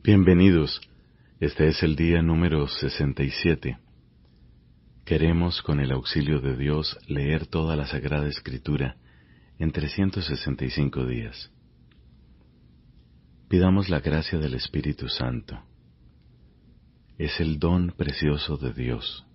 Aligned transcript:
Bienvenidos. 0.00 0.80
Este 1.40 1.66
es 1.66 1.82
el 1.82 1.96
día 1.96 2.22
número 2.22 2.68
67. 2.68 3.78
Queremos, 5.04 5.60
con 5.60 5.80
el 5.80 5.90
auxilio 5.90 6.40
de 6.40 6.56
Dios, 6.56 6.96
leer 7.08 7.46
toda 7.46 7.74
la 7.74 7.84
Sagrada 7.84 8.28
Escritura 8.28 8.96
en 9.58 9.72
365 9.72 11.04
días. 11.04 11.50
Pidamos 13.48 13.88
la 13.88 13.98
gracia 13.98 14.38
del 14.38 14.54
Espíritu 14.54 15.08
Santo. 15.08 15.60
Es 17.18 17.40
el 17.40 17.58
don 17.58 17.90
precioso 17.90 18.56
de 18.56 18.72
Dios. 18.72 19.26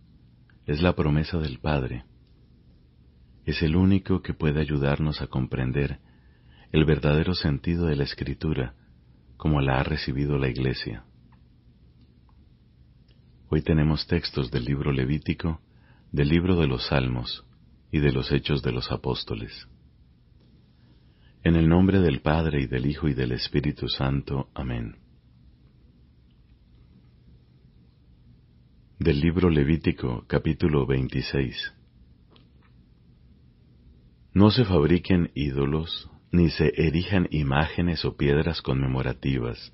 Es 0.65 0.81
la 0.81 0.95
promesa 0.95 1.39
del 1.39 1.59
Padre. 1.59 2.05
Es 3.45 3.61
el 3.61 3.75
único 3.75 4.21
que 4.21 4.33
puede 4.33 4.61
ayudarnos 4.61 5.21
a 5.21 5.27
comprender 5.27 5.99
el 6.71 6.85
verdadero 6.85 7.35
sentido 7.35 7.85
de 7.85 7.97
la 7.97 8.05
Escritura 8.05 8.75
como 9.43 9.59
la 9.59 9.81
ha 9.81 9.83
recibido 9.83 10.37
la 10.37 10.47
Iglesia. 10.47 11.03
Hoy 13.49 13.61
tenemos 13.61 14.07
textos 14.07 14.49
del 14.51 14.63
libro 14.63 14.93
Levítico, 14.93 15.59
del 16.13 16.29
libro 16.29 16.55
de 16.55 16.65
los 16.65 16.87
Salmos 16.87 17.43
y 17.91 17.99
de 17.99 18.13
los 18.13 18.31
Hechos 18.31 18.63
de 18.63 18.71
los 18.71 18.89
Apóstoles. 18.89 19.67
En 21.43 21.57
el 21.57 21.67
nombre 21.67 21.99
del 21.99 22.21
Padre 22.21 22.61
y 22.61 22.67
del 22.67 22.85
Hijo 22.85 23.09
y 23.09 23.13
del 23.13 23.33
Espíritu 23.33 23.89
Santo. 23.89 24.47
Amén. 24.53 24.95
Del 28.97 29.19
libro 29.19 29.49
Levítico 29.49 30.23
capítulo 30.25 30.85
26. 30.85 31.73
No 34.35 34.51
se 34.51 34.63
fabriquen 34.63 35.31
ídolos, 35.35 36.09
ni 36.33 36.49
se 36.49 36.73
erijan 36.75 37.27
imágenes 37.29 38.03
o 38.05 38.17
piedras 38.17 38.63
conmemorativas. 38.63 39.71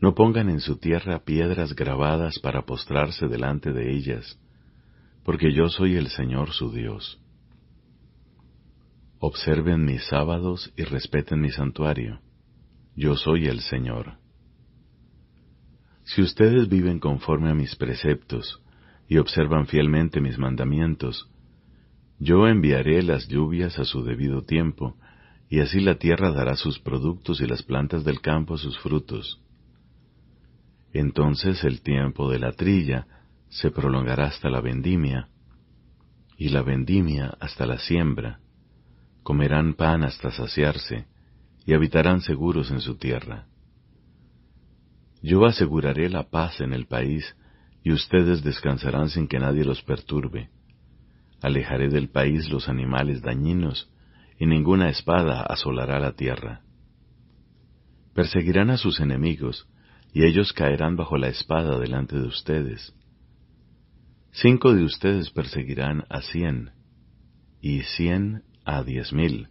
No 0.00 0.14
pongan 0.14 0.48
en 0.48 0.60
su 0.60 0.78
tierra 0.78 1.22
piedras 1.22 1.74
grabadas 1.74 2.38
para 2.38 2.62
postrarse 2.62 3.28
delante 3.28 3.72
de 3.74 3.94
ellas, 3.94 4.40
porque 5.22 5.52
yo 5.52 5.68
soy 5.68 5.96
el 5.96 6.08
Señor 6.08 6.52
su 6.52 6.72
Dios. 6.72 7.20
Observen 9.18 9.84
mis 9.84 10.02
sábados 10.06 10.72
y 10.78 10.84
respeten 10.84 11.42
mi 11.42 11.50
santuario. 11.50 12.20
Yo 12.96 13.14
soy 13.14 13.44
el 13.46 13.60
Señor. 13.60 14.14
Si 16.04 16.22
ustedes 16.22 16.70
viven 16.70 17.00
conforme 17.00 17.50
a 17.50 17.54
mis 17.54 17.76
preceptos 17.76 18.62
y 19.08 19.18
observan 19.18 19.66
fielmente 19.66 20.22
mis 20.22 20.38
mandamientos, 20.38 21.30
yo 22.18 22.48
enviaré 22.48 23.02
las 23.02 23.28
lluvias 23.28 23.78
a 23.78 23.84
su 23.84 24.04
debido 24.04 24.42
tiempo, 24.42 24.96
y 25.48 25.60
así 25.60 25.80
la 25.80 25.96
tierra 25.96 26.32
dará 26.32 26.56
sus 26.56 26.78
productos 26.78 27.40
y 27.40 27.46
las 27.46 27.62
plantas 27.62 28.04
del 28.04 28.20
campo 28.20 28.58
sus 28.58 28.78
frutos. 28.78 29.40
Entonces 30.92 31.64
el 31.64 31.82
tiempo 31.82 32.30
de 32.30 32.38
la 32.38 32.52
trilla 32.52 33.06
se 33.48 33.70
prolongará 33.70 34.26
hasta 34.26 34.48
la 34.48 34.60
vendimia, 34.60 35.28
y 36.36 36.48
la 36.48 36.62
vendimia 36.62 37.36
hasta 37.40 37.66
la 37.66 37.78
siembra. 37.78 38.40
Comerán 39.22 39.74
pan 39.74 40.02
hasta 40.02 40.30
saciarse, 40.30 41.06
y 41.66 41.72
habitarán 41.72 42.20
seguros 42.20 42.70
en 42.70 42.80
su 42.80 42.96
tierra. 42.96 43.46
Yo 45.22 45.46
aseguraré 45.46 46.10
la 46.10 46.28
paz 46.28 46.60
en 46.60 46.72
el 46.72 46.86
país, 46.86 47.34
y 47.82 47.92
ustedes 47.92 48.42
descansarán 48.42 49.08
sin 49.08 49.28
que 49.28 49.38
nadie 49.38 49.64
los 49.64 49.82
perturbe. 49.82 50.50
Alejaré 51.42 51.88
del 51.88 52.08
país 52.08 52.50
los 52.50 52.68
animales 52.68 53.22
dañinos, 53.22 53.90
y 54.38 54.46
ninguna 54.46 54.88
espada 54.88 55.42
asolará 55.42 56.00
la 56.00 56.12
tierra. 56.12 56.62
Perseguirán 58.14 58.70
a 58.70 58.76
sus 58.76 59.00
enemigos, 59.00 59.68
y 60.12 60.24
ellos 60.24 60.52
caerán 60.52 60.96
bajo 60.96 61.18
la 61.18 61.28
espada 61.28 61.78
delante 61.78 62.16
de 62.16 62.26
ustedes. 62.26 62.94
Cinco 64.30 64.74
de 64.74 64.84
ustedes 64.84 65.30
perseguirán 65.30 66.04
a 66.08 66.20
cien, 66.22 66.70
y 67.60 67.82
cien 67.82 68.44
a 68.64 68.82
diez 68.82 69.12
mil, 69.12 69.48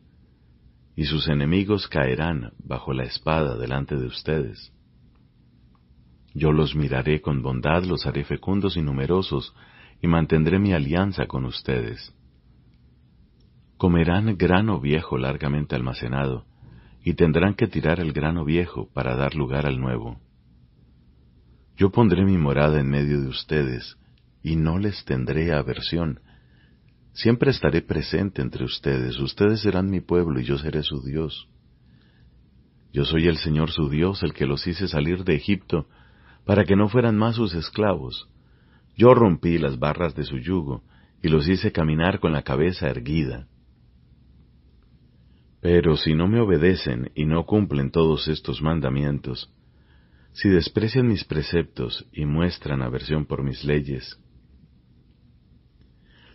y 0.95 1.05
sus 1.05 1.27
enemigos 1.27 1.87
caerán 1.87 2.53
bajo 2.59 2.93
la 2.93 3.03
espada 3.03 3.57
delante 3.57 3.95
de 3.95 4.05
ustedes. 4.05 4.71
Yo 6.33 6.51
los 6.51 6.75
miraré 6.75 7.21
con 7.21 7.41
bondad, 7.41 7.83
los 7.83 8.05
haré 8.05 8.23
fecundos 8.23 8.75
y 8.75 8.81
numerosos, 8.81 9.53
y 10.01 10.07
mantendré 10.07 10.59
mi 10.59 10.73
alianza 10.73 11.27
con 11.27 11.45
ustedes. 11.45 12.13
Comerán 13.83 14.37
grano 14.37 14.79
viejo 14.79 15.17
largamente 15.17 15.75
almacenado, 15.75 16.45
y 17.03 17.15
tendrán 17.15 17.53
que 17.53 17.67
tirar 17.67 17.99
el 17.99 18.13
grano 18.13 18.45
viejo 18.45 18.87
para 18.93 19.17
dar 19.17 19.35
lugar 19.35 19.65
al 19.65 19.77
nuevo. 19.77 20.21
Yo 21.75 21.91
pondré 21.91 22.23
mi 22.23 22.37
morada 22.37 22.79
en 22.79 22.89
medio 22.89 23.19
de 23.19 23.27
ustedes, 23.27 23.97
y 24.41 24.55
no 24.55 24.79
les 24.79 25.03
tendré 25.03 25.51
aversión. 25.51 26.21
Siempre 27.11 27.51
estaré 27.51 27.81
presente 27.81 28.41
entre 28.41 28.63
ustedes, 28.63 29.19
ustedes 29.19 29.59
serán 29.59 29.89
mi 29.89 29.99
pueblo 29.99 30.39
y 30.39 30.45
yo 30.45 30.57
seré 30.57 30.81
su 30.81 31.01
Dios. 31.01 31.49
Yo 32.93 33.03
soy 33.03 33.27
el 33.27 33.35
Señor 33.35 33.69
su 33.69 33.89
Dios, 33.89 34.23
el 34.23 34.31
que 34.31 34.45
los 34.45 34.65
hice 34.65 34.87
salir 34.87 35.25
de 35.25 35.35
Egipto, 35.35 35.87
para 36.45 36.63
que 36.63 36.77
no 36.77 36.87
fueran 36.87 37.17
más 37.17 37.35
sus 37.35 37.53
esclavos. 37.53 38.29
Yo 38.95 39.13
rompí 39.13 39.57
las 39.57 39.77
barras 39.77 40.15
de 40.15 40.23
su 40.23 40.37
yugo 40.37 40.85
y 41.21 41.27
los 41.27 41.49
hice 41.49 41.73
caminar 41.73 42.21
con 42.21 42.31
la 42.31 42.43
cabeza 42.43 42.87
erguida. 42.87 43.49
Pero 45.63 45.97
si 45.97 46.13
no 46.13 46.27
me 46.27 46.39
obedecen 46.39 47.09
y 47.15 47.25
no 47.25 47.45
cumplen 47.45 47.89
todos 47.89 48.27
estos 48.27 48.61
mandamientos, 48.61 49.51
si 50.33 50.49
desprecian 50.49 51.07
mis 51.07 51.23
preceptos 51.23 52.05
y 52.11 52.25
muestran 52.25 52.83
aversión 52.83 53.25
por 53.25 53.43
mis 53.43 53.63
leyes, 53.63 54.19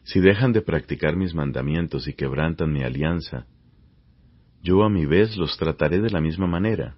si 0.03 0.19
dejan 0.19 0.53
de 0.53 0.63
practicar 0.63 1.15
mis 1.15 1.33
mandamientos 1.35 2.09
y 2.09 2.15
quebrantan 2.15 2.73
mi 2.73 2.83
alianza, 2.83 3.47
yo 4.63 4.83
a 4.83 4.89
mi 4.89 5.07
vez 5.07 5.37
los 5.37 5.57
trataré 5.57 6.01
de 6.01 6.11
la 6.11 6.21
misma 6.21 6.49
manera 6.49 6.97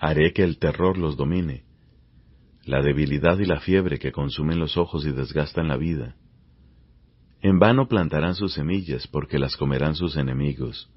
haré 0.00 0.32
que 0.32 0.42
el 0.42 0.58
terror 0.58 0.96
los 0.96 1.16
domine, 1.16 1.64
la 2.64 2.80
debilidad 2.82 3.38
y 3.38 3.44
la 3.44 3.60
fiebre 3.60 3.98
que 3.98 4.12
consumen 4.12 4.58
los 4.58 4.78
ojos 4.78 5.04
y 5.04 5.12
desgastan 5.12 5.68
la 5.68 5.76
vida. 5.76 6.16
En 7.42 7.58
vano 7.58 7.88
plantarán 7.88 8.34
sus 8.34 8.54
semillas, 8.54 9.06
porque 9.06 9.38
las 9.38 9.56
comerán 9.56 9.94
sus 9.94 10.16
enemigos. 10.16 10.90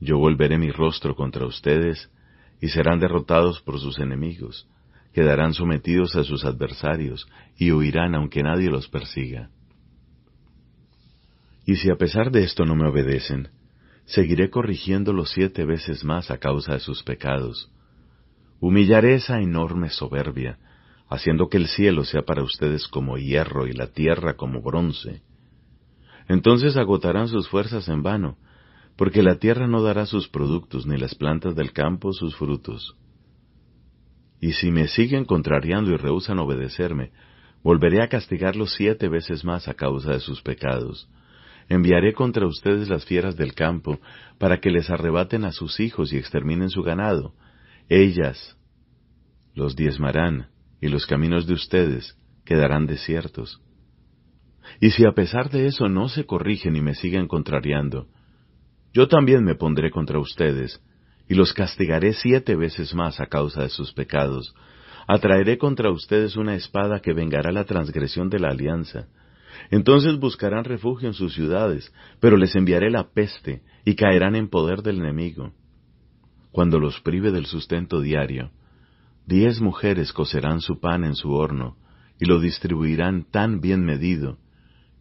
Yo 0.00 0.18
volveré 0.18 0.58
mi 0.58 0.70
rostro 0.70 1.14
contra 1.14 1.46
ustedes, 1.46 2.10
y 2.60 2.68
serán 2.68 2.98
derrotados 2.98 3.60
por 3.60 3.78
sus 3.78 3.98
enemigos, 3.98 4.66
quedarán 5.12 5.52
sometidos 5.52 6.16
a 6.16 6.24
sus 6.24 6.44
adversarios, 6.44 7.26
y 7.58 7.72
huirán 7.72 8.14
aunque 8.14 8.42
nadie 8.42 8.70
los 8.70 8.88
persiga. 8.88 9.50
Y 11.66 11.76
si 11.76 11.90
a 11.90 11.96
pesar 11.96 12.30
de 12.30 12.44
esto 12.44 12.64
no 12.64 12.74
me 12.74 12.88
obedecen, 12.88 13.48
seguiré 14.06 14.50
corrigiéndolos 14.50 15.30
siete 15.30 15.64
veces 15.64 16.04
más 16.04 16.30
a 16.30 16.38
causa 16.38 16.74
de 16.74 16.80
sus 16.80 17.02
pecados, 17.02 17.70
Humillaré 18.64 19.16
esa 19.16 19.42
enorme 19.42 19.90
soberbia, 19.90 20.58
haciendo 21.10 21.50
que 21.50 21.58
el 21.58 21.68
cielo 21.68 22.02
sea 22.02 22.22
para 22.22 22.42
ustedes 22.42 22.88
como 22.88 23.18
hierro 23.18 23.66
y 23.66 23.74
la 23.74 23.88
tierra 23.88 24.38
como 24.38 24.62
bronce. 24.62 25.20
Entonces 26.28 26.76
agotarán 26.76 27.28
sus 27.28 27.48
fuerzas 27.48 27.88
en 27.88 28.02
vano, 28.02 28.38
porque 28.96 29.22
la 29.22 29.36
tierra 29.36 29.66
no 29.66 29.82
dará 29.82 30.06
sus 30.06 30.28
productos 30.28 30.86
ni 30.86 30.96
las 30.96 31.14
plantas 31.14 31.54
del 31.54 31.72
campo 31.72 32.12
sus 32.12 32.36
frutos. 32.36 32.96
Y 34.40 34.52
si 34.52 34.70
me 34.70 34.88
siguen 34.88 35.24
contrariando 35.24 35.90
y 35.90 35.96
rehusan 35.96 36.38
obedecerme, 36.38 37.12
volveré 37.62 38.02
a 38.02 38.08
castigarlos 38.08 38.74
siete 38.74 39.08
veces 39.08 39.44
más 39.44 39.68
a 39.68 39.74
causa 39.74 40.12
de 40.12 40.20
sus 40.20 40.42
pecados. 40.42 41.08
Enviaré 41.68 42.12
contra 42.12 42.46
ustedes 42.46 42.88
las 42.88 43.06
fieras 43.06 43.36
del 43.36 43.54
campo, 43.54 43.98
para 44.38 44.60
que 44.60 44.70
les 44.70 44.90
arrebaten 44.90 45.44
a 45.44 45.52
sus 45.52 45.80
hijos 45.80 46.12
y 46.12 46.18
exterminen 46.18 46.68
su 46.68 46.82
ganado, 46.82 47.34
ellas 47.88 48.56
los 49.54 49.76
diezmarán 49.76 50.48
y 50.80 50.88
los 50.88 51.06
caminos 51.06 51.46
de 51.46 51.54
ustedes 51.54 52.18
quedarán 52.44 52.86
desiertos. 52.86 53.63
Y 54.80 54.90
si 54.90 55.04
a 55.04 55.12
pesar 55.12 55.50
de 55.50 55.66
eso 55.66 55.88
no 55.88 56.08
se 56.08 56.24
corrigen 56.24 56.76
y 56.76 56.80
me 56.80 56.94
siguen 56.94 57.26
contrariando, 57.28 58.06
yo 58.92 59.08
también 59.08 59.44
me 59.44 59.54
pondré 59.54 59.90
contra 59.90 60.18
ustedes 60.18 60.80
y 61.28 61.34
los 61.34 61.52
castigaré 61.52 62.12
siete 62.12 62.54
veces 62.54 62.94
más 62.94 63.20
a 63.20 63.26
causa 63.26 63.62
de 63.62 63.70
sus 63.70 63.92
pecados. 63.92 64.54
Atraeré 65.06 65.58
contra 65.58 65.90
ustedes 65.90 66.36
una 66.36 66.54
espada 66.54 67.00
que 67.00 67.12
vengará 67.12 67.52
la 67.52 67.64
transgresión 67.64 68.30
de 68.30 68.38
la 68.38 68.48
alianza. 68.48 69.08
Entonces 69.70 70.18
buscarán 70.18 70.64
refugio 70.64 71.08
en 71.08 71.14
sus 71.14 71.34
ciudades, 71.34 71.92
pero 72.20 72.36
les 72.36 72.54
enviaré 72.54 72.90
la 72.90 73.10
peste 73.10 73.62
y 73.84 73.94
caerán 73.94 74.36
en 74.36 74.48
poder 74.48 74.82
del 74.82 74.98
enemigo 75.00 75.52
cuando 76.54 76.78
los 76.78 77.00
prive 77.00 77.32
del 77.32 77.46
sustento 77.46 78.00
diario, 78.00 78.52
diez 79.26 79.60
mujeres 79.60 80.12
cocerán 80.12 80.60
su 80.60 80.78
pan 80.78 81.02
en 81.02 81.16
su 81.16 81.32
horno 81.32 81.76
y 82.20 82.26
lo 82.26 82.38
distribuirán 82.38 83.24
tan 83.28 83.60
bien 83.60 83.84
medido 83.84 84.38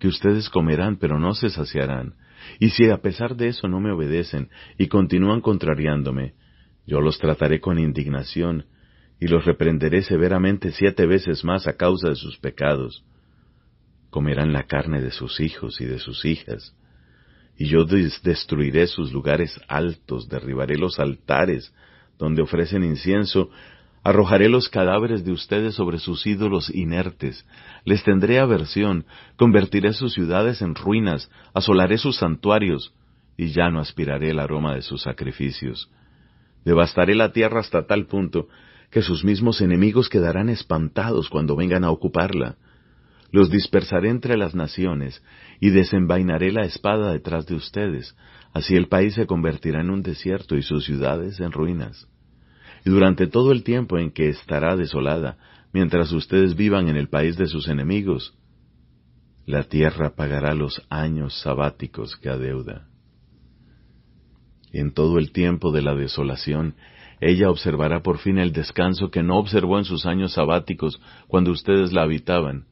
que 0.04 0.10
ustedes 0.10 0.50
comerán 0.50 0.98
pero 0.98 1.18
no 1.18 1.34
se 1.34 1.50
saciarán, 1.50 2.16
y 2.60 2.72
si 2.72 2.90
a 2.90 2.98
pesar 2.98 3.38
de 3.38 3.48
eso 3.48 3.70
no 3.70 3.80
me 3.80 3.90
obedecen 3.90 4.50
y 4.78 4.88
continúan 4.88 5.40
contrariándome, 5.40 6.34
Yo 6.86 7.00
los 7.00 7.18
trataré 7.20 7.62
con 7.62 7.80
indignación 7.80 8.66
y 9.18 9.28
los 9.28 9.46
reprenderé 9.46 10.02
severamente 10.02 10.74
siete 10.74 11.06
veces 11.06 11.46
más 11.46 11.68
a 11.68 11.78
causa 11.78 12.10
de 12.10 12.18
sus 12.18 12.38
pecados. 12.38 13.06
Comerán 14.10 14.52
la 14.52 14.64
carne 14.64 15.02
de 15.02 15.12
sus 15.12 15.40
hijos 15.40 15.80
y 15.80 15.86
de 15.86 16.00
sus 16.00 16.26
hijas, 16.26 16.76
y 17.58 17.68
yo 17.68 17.86
destruiré 17.86 18.88
sus 18.88 19.14
lugares 19.14 19.58
altos, 19.70 20.28
derribaré 20.28 20.76
los 20.76 21.00
altares 21.00 21.74
donde 22.20 22.42
ofrecen 22.42 22.84
incienso, 22.84 23.52
arrojaré 24.04 24.50
los 24.50 24.70
cadáveres 24.70 25.24
de 25.24 25.32
ustedes 25.32 25.76
sobre 25.76 25.98
sus 25.98 26.26
ídolos 26.28 26.70
inertes, 26.74 27.46
les 27.86 28.04
tendré 28.04 28.40
aversión, 28.40 29.06
convertiré 29.38 29.94
sus 29.94 30.14
ciudades 30.14 30.62
en 30.62 30.76
ruinas, 30.76 31.32
asolaré 31.54 31.98
sus 31.98 32.18
santuarios, 32.18 32.94
y 33.38 33.48
ya 33.48 33.70
no 33.70 33.80
aspiraré 33.80 34.30
el 34.32 34.40
aroma 34.40 34.76
de 34.76 34.82
sus 34.82 35.02
sacrificios. 35.02 35.90
Devastaré 36.66 37.16
la 37.16 37.32
tierra 37.32 37.62
hasta 37.62 37.88
tal 37.88 38.06
punto 38.06 38.48
que 38.92 39.02
sus 39.02 39.24
mismos 39.24 39.60
enemigos 39.62 40.08
quedarán 40.08 40.50
espantados 40.50 41.30
cuando 41.30 41.56
vengan 41.56 41.84
a 41.84 41.90
ocuparla. 41.90 42.58
Los 43.32 43.50
dispersaré 43.50 44.10
entre 44.10 44.38
las 44.38 44.54
naciones 44.54 45.24
y 45.60 45.72
desenvainaré 45.72 46.52
la 46.52 46.66
espada 46.66 47.12
detrás 47.12 47.48
de 47.48 47.56
ustedes. 47.56 48.16
Así 48.54 48.76
el 48.76 48.88
país 48.88 49.16
se 49.16 49.26
convertirá 49.26 49.82
en 49.82 49.90
un 49.90 50.04
desierto 50.04 50.56
y 50.56 50.62
sus 50.62 50.86
ciudades 50.86 51.40
en 51.40 51.52
ruinas. 51.52 52.08
Y 52.86 52.90
durante 52.90 53.28
todo 53.28 53.52
el 53.52 53.64
tiempo 53.64 53.98
en 53.98 54.12
que 54.12 54.30
estará 54.30 54.76
desolada, 54.76 55.38
mientras 55.72 56.12
ustedes 56.12 56.56
vivan 56.56 56.90
en 56.90 56.98
el 56.98 57.10
país 57.10 57.38
de 57.38 57.48
sus 57.48 57.68
enemigos, 57.68 58.38
la 59.46 59.64
tierra 59.64 60.16
pagará 60.16 60.54
los 60.54 60.82
años 60.90 61.42
sabáticos 61.42 62.16
que 62.18 62.30
adeuda. 62.30 62.88
En 64.72 64.94
todo 64.94 65.20
el 65.20 65.32
tiempo 65.32 65.72
de 65.72 65.82
la 65.82 65.96
desolación, 65.96 66.76
ella 67.22 67.50
observará 67.50 68.02
por 68.02 68.18
fin 68.18 68.38
el 68.38 68.52
descanso 68.52 69.12
que 69.12 69.24
no 69.24 69.38
observó 69.38 69.78
en 69.78 69.86
sus 69.86 70.06
años 70.06 70.34
sabáticos 70.34 71.00
cuando 71.28 71.52
ustedes 71.52 71.94
la 71.94 72.04
habitaban. 72.04 72.66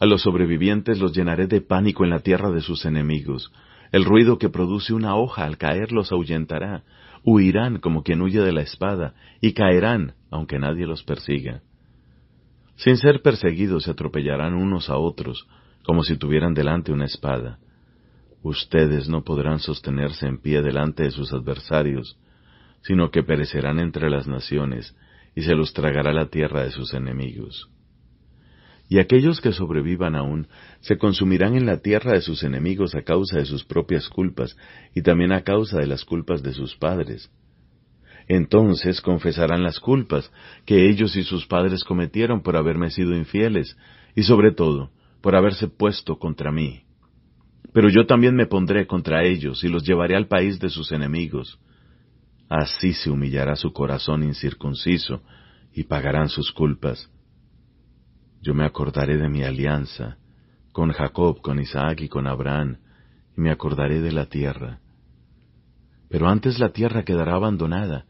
A 0.00 0.06
los 0.06 0.22
sobrevivientes 0.22 0.98
los 0.98 1.14
llenaré 1.14 1.46
de 1.46 1.60
pánico 1.60 2.04
en 2.04 2.10
la 2.10 2.20
tierra 2.20 2.50
de 2.50 2.62
sus 2.62 2.84
enemigos. 2.84 3.52
El 3.92 4.04
ruido 4.04 4.38
que 4.38 4.48
produce 4.48 4.92
una 4.92 5.16
hoja 5.16 5.44
al 5.44 5.58
caer 5.58 5.92
los 5.92 6.10
ahuyentará. 6.10 6.82
Huirán 7.24 7.78
como 7.78 8.02
quien 8.02 8.22
huye 8.22 8.40
de 8.40 8.52
la 8.52 8.62
espada, 8.62 9.14
y 9.40 9.52
caerán, 9.52 10.14
aunque 10.30 10.58
nadie 10.58 10.86
los 10.86 11.02
persiga. 11.02 11.62
Sin 12.76 12.96
ser 12.96 13.20
perseguidos 13.20 13.84
se 13.84 13.90
atropellarán 13.90 14.54
unos 14.54 14.88
a 14.88 14.96
otros, 14.96 15.46
como 15.84 16.02
si 16.02 16.16
tuvieran 16.16 16.54
delante 16.54 16.92
una 16.92 17.04
espada. 17.04 17.58
Ustedes 18.42 19.08
no 19.08 19.22
podrán 19.22 19.58
sostenerse 19.58 20.26
en 20.26 20.38
pie 20.38 20.62
delante 20.62 21.02
de 21.02 21.10
sus 21.10 21.32
adversarios, 21.32 22.18
sino 22.82 23.10
que 23.10 23.22
perecerán 23.22 23.78
entre 23.78 24.08
las 24.08 24.26
naciones, 24.26 24.96
y 25.34 25.42
se 25.42 25.54
los 25.54 25.74
tragará 25.74 26.12
la 26.12 26.30
tierra 26.30 26.62
de 26.62 26.70
sus 26.70 26.94
enemigos. 26.94 27.68
Y 28.90 28.98
aquellos 28.98 29.40
que 29.40 29.52
sobrevivan 29.52 30.16
aún 30.16 30.48
se 30.80 30.98
consumirán 30.98 31.54
en 31.54 31.64
la 31.64 31.80
tierra 31.80 32.10
de 32.10 32.20
sus 32.20 32.42
enemigos 32.42 32.96
a 32.96 33.02
causa 33.02 33.38
de 33.38 33.46
sus 33.46 33.64
propias 33.64 34.08
culpas 34.08 34.56
y 34.96 35.02
también 35.02 35.30
a 35.30 35.44
causa 35.44 35.78
de 35.78 35.86
las 35.86 36.04
culpas 36.04 36.42
de 36.42 36.52
sus 36.52 36.74
padres. 36.74 37.30
Entonces 38.26 39.00
confesarán 39.00 39.62
las 39.62 39.78
culpas 39.78 40.32
que 40.66 40.88
ellos 40.90 41.14
y 41.14 41.22
sus 41.22 41.46
padres 41.46 41.84
cometieron 41.84 42.42
por 42.42 42.56
haberme 42.56 42.90
sido 42.90 43.14
infieles 43.14 43.76
y 44.16 44.24
sobre 44.24 44.50
todo 44.50 44.90
por 45.20 45.36
haberse 45.36 45.68
puesto 45.68 46.18
contra 46.18 46.50
mí. 46.50 46.82
Pero 47.72 47.90
yo 47.90 48.06
también 48.06 48.34
me 48.34 48.46
pondré 48.46 48.88
contra 48.88 49.22
ellos 49.22 49.62
y 49.62 49.68
los 49.68 49.84
llevaré 49.84 50.16
al 50.16 50.26
país 50.26 50.58
de 50.58 50.68
sus 50.68 50.90
enemigos. 50.90 51.60
Así 52.48 52.92
se 52.94 53.08
humillará 53.08 53.54
su 53.54 53.72
corazón 53.72 54.24
incircunciso 54.24 55.22
y 55.72 55.84
pagarán 55.84 56.28
sus 56.28 56.50
culpas. 56.50 57.08
Yo 58.42 58.54
me 58.54 58.64
acordaré 58.64 59.16
de 59.16 59.28
mi 59.28 59.42
alianza 59.42 60.16
con 60.72 60.92
Jacob, 60.92 61.40
con 61.42 61.60
Isaac 61.60 62.00
y 62.00 62.08
con 62.08 62.26
Abraham, 62.26 62.78
y 63.36 63.40
me 63.40 63.50
acordaré 63.50 64.00
de 64.00 64.12
la 64.12 64.26
tierra. 64.26 64.78
Pero 66.08 66.28
antes 66.28 66.58
la 66.58 66.70
tierra 66.70 67.04
quedará 67.04 67.34
abandonada, 67.34 68.06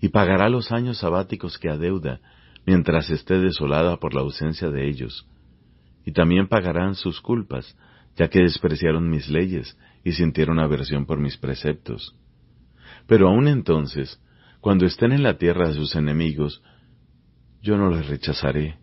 y 0.00 0.08
pagará 0.08 0.48
los 0.48 0.72
años 0.72 0.98
sabáticos 0.98 1.58
que 1.58 1.68
adeuda, 1.68 2.20
mientras 2.66 3.10
esté 3.10 3.38
desolada 3.38 3.98
por 3.98 4.14
la 4.14 4.20
ausencia 4.20 4.70
de 4.70 4.88
ellos. 4.88 5.26
Y 6.04 6.12
también 6.12 6.48
pagarán 6.48 6.94
sus 6.94 7.20
culpas, 7.20 7.76
ya 8.16 8.28
que 8.28 8.40
despreciaron 8.40 9.08
mis 9.08 9.28
leyes 9.28 9.76
y 10.04 10.12
sintieron 10.12 10.58
aversión 10.58 11.06
por 11.06 11.20
mis 11.20 11.36
preceptos. 11.36 12.16
Pero 13.06 13.28
aun 13.28 13.48
entonces, 13.48 14.20
cuando 14.60 14.86
estén 14.86 15.12
en 15.12 15.22
la 15.22 15.38
tierra 15.38 15.68
de 15.68 15.74
sus 15.74 15.94
enemigos, 15.94 16.62
yo 17.62 17.76
no 17.76 17.90
les 17.90 18.06
rechazaré. 18.08 18.78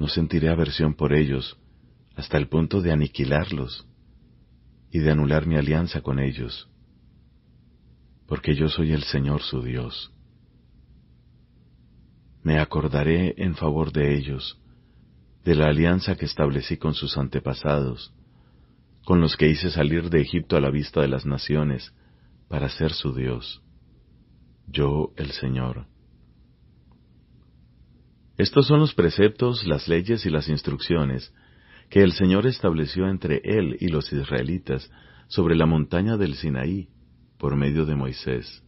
No 0.00 0.08
sentiré 0.08 0.48
aversión 0.48 0.94
por 0.94 1.12
ellos 1.12 1.58
hasta 2.16 2.38
el 2.38 2.48
punto 2.48 2.80
de 2.80 2.90
aniquilarlos 2.90 3.86
y 4.90 5.00
de 5.00 5.10
anular 5.10 5.44
mi 5.44 5.56
alianza 5.56 6.00
con 6.00 6.18
ellos, 6.18 6.70
porque 8.26 8.54
yo 8.54 8.70
soy 8.70 8.92
el 8.92 9.02
Señor 9.02 9.42
su 9.42 9.60
Dios. 9.60 10.10
Me 12.42 12.58
acordaré 12.58 13.34
en 13.36 13.54
favor 13.54 13.92
de 13.92 14.16
ellos 14.16 14.58
de 15.44 15.54
la 15.54 15.66
alianza 15.66 16.16
que 16.16 16.24
establecí 16.24 16.78
con 16.78 16.94
sus 16.94 17.18
antepasados, 17.18 18.14
con 19.04 19.20
los 19.20 19.36
que 19.36 19.50
hice 19.50 19.70
salir 19.70 20.08
de 20.08 20.22
Egipto 20.22 20.56
a 20.56 20.62
la 20.62 20.70
vista 20.70 21.02
de 21.02 21.08
las 21.08 21.26
naciones, 21.26 21.92
para 22.48 22.70
ser 22.70 22.94
su 22.94 23.12
Dios, 23.12 23.62
yo 24.66 25.12
el 25.16 25.32
Señor. 25.32 25.84
Estos 28.40 28.68
son 28.68 28.80
los 28.80 28.94
preceptos, 28.94 29.66
las 29.66 29.86
leyes 29.86 30.24
y 30.24 30.30
las 30.30 30.48
instrucciones 30.48 31.30
que 31.90 32.02
el 32.02 32.12
Señor 32.12 32.46
estableció 32.46 33.06
entre 33.06 33.42
Él 33.44 33.76
y 33.80 33.88
los 33.88 34.10
israelitas 34.14 34.90
sobre 35.28 35.54
la 35.54 35.66
montaña 35.66 36.16
del 36.16 36.34
Sinaí 36.36 36.88
por 37.38 37.54
medio 37.54 37.84
de 37.84 37.96
Moisés. 37.96 38.64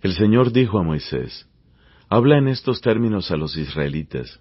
El 0.00 0.14
Señor 0.14 0.50
dijo 0.50 0.80
a 0.80 0.82
Moisés, 0.82 1.48
Habla 2.08 2.38
en 2.38 2.48
estos 2.48 2.80
términos 2.80 3.30
a 3.30 3.36
los 3.36 3.56
israelitas. 3.56 4.40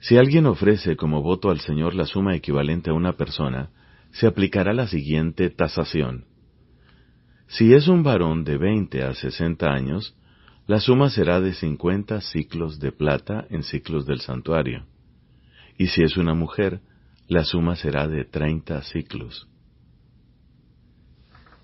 Si 0.00 0.18
alguien 0.18 0.44
ofrece 0.44 0.96
como 0.96 1.22
voto 1.22 1.48
al 1.48 1.60
Señor 1.60 1.94
la 1.94 2.04
suma 2.04 2.36
equivalente 2.36 2.90
a 2.90 2.94
una 2.94 3.14
persona, 3.14 3.70
se 4.10 4.26
aplicará 4.26 4.74
la 4.74 4.86
siguiente 4.86 5.48
tasación. 5.48 6.26
Si 7.46 7.72
es 7.72 7.88
un 7.88 8.02
varón 8.02 8.44
de 8.44 8.58
veinte 8.58 9.02
a 9.02 9.14
sesenta 9.14 9.72
años, 9.72 10.14
la 10.66 10.80
suma 10.80 11.10
será 11.10 11.40
de 11.40 11.54
cincuenta 11.54 12.20
ciclos 12.20 12.80
de 12.80 12.90
plata 12.90 13.46
en 13.50 13.62
ciclos 13.62 14.04
del 14.04 14.20
santuario. 14.20 14.84
Y 15.78 15.88
si 15.88 16.02
es 16.02 16.16
una 16.16 16.34
mujer, 16.34 16.80
la 17.28 17.44
suma 17.44 17.76
será 17.76 18.08
de 18.08 18.24
treinta 18.24 18.82
ciclos. 18.82 19.48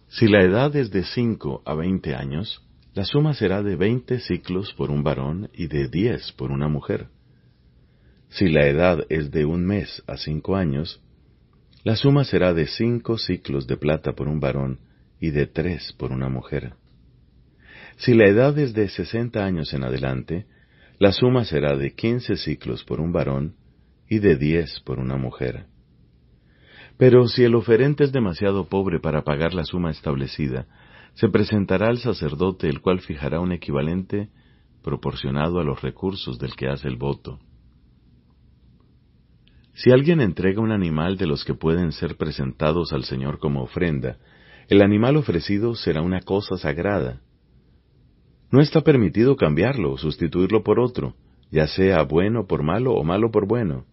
Si 0.09 0.29
la 0.29 0.43
edad 0.43 0.77
es 0.77 0.91
de 0.91 1.03
cinco 1.03 1.63
a 1.65 1.75
veinte 1.75 2.15
años, 2.15 2.63
la 2.95 3.05
suma 3.05 3.35
será 3.35 3.63
de 3.63 3.75
veinte 3.75 4.21
ciclos 4.21 4.73
por 4.75 4.91
un 4.91 5.03
varón 5.03 5.51
y 5.55 5.67
de 5.67 5.89
diez 5.89 6.31
por 6.33 6.53
una 6.53 6.69
mujer. 6.69 7.09
Si 8.29 8.49
la 8.49 8.67
edad 8.67 9.05
es 9.09 9.31
de 9.31 9.45
un 9.45 9.67
mes 9.67 10.03
a 10.07 10.17
cinco 10.17 10.55
años, 10.55 11.01
la 11.83 11.97
suma 11.97 12.25
será 12.25 12.55
de 12.55 12.67
cinco 12.67 13.19
ciclos 13.19 13.67
de 13.67 13.77
plata 13.77 14.13
por 14.13 14.29
un 14.29 14.39
varón 14.39 14.79
y 15.19 15.31
de 15.31 15.47
tres 15.47 15.93
por 15.95 16.13
una 16.13 16.29
mujer. 16.29 16.75
Si 18.05 18.15
la 18.15 18.27
edad 18.27 18.59
es 18.59 18.75
de 18.75 18.89
sesenta 18.89 19.45
años 19.45 19.73
en 19.75 19.85
adelante, 19.85 20.47
la 20.99 21.13
suma 21.13 21.45
será 21.45 21.77
de 21.77 21.95
quince 21.95 22.35
ciclos 22.35 22.83
por 22.83 23.01
un 23.01 23.13
varón 23.13 23.55
y 24.09 24.19
de 24.19 24.35
diez 24.35 24.81
por 24.81 24.99
una 24.99 25.17
mujer. 25.17 25.67
Pero 26.99 27.29
si 27.29 27.45
el 27.45 27.55
oferente 27.55 28.03
es 28.03 28.11
demasiado 28.11 28.69
pobre 28.69 28.99
para 28.99 29.23
pagar 29.23 29.55
la 29.55 29.63
suma 29.63 29.93
establecida, 29.93 30.67
se 31.15 31.29
presentará 31.29 31.91
al 31.91 31.99
sacerdote 31.99 32.69
el 32.69 32.81
cual 32.81 32.99
fijará 32.99 33.39
un 33.39 33.53
equivalente 33.53 34.31
proporcionado 34.83 35.61
a 35.61 35.65
los 35.65 35.81
recursos 35.81 36.41
del 36.41 36.57
que 36.57 36.67
hace 36.67 36.89
el 36.89 36.97
voto. 36.97 37.39
Si 39.75 39.93
alguien 39.93 40.21
entrega 40.21 40.61
un 40.61 40.73
animal 40.73 41.17
de 41.19 41.29
los 41.29 41.45
que 41.45 41.55
pueden 41.55 41.93
ser 41.93 42.17
presentados 42.17 42.93
al 42.93 43.05
Señor 43.05 43.39
como 43.39 43.63
ofrenda, 43.63 44.17
el 44.67 44.83
animal 44.83 45.17
ofrecido 45.17 45.77
será 45.77 46.03
una 46.03 46.21
cosa 46.23 46.57
sagrada. 46.57 47.21
No 48.53 48.61
está 48.61 48.83
permitido 48.83 49.35
cambiarlo 49.35 49.93
o 49.93 49.99
sustituirlo 49.99 50.63
por 50.63 50.79
otro, 50.79 51.15
ya 51.51 51.67
sea 51.67 52.03
bueno 52.03 52.47
por 52.47 52.63
malo 52.63 52.93
o 52.93 53.03
malo 53.03 53.31
por 53.31 53.47
bueno. 53.47 53.87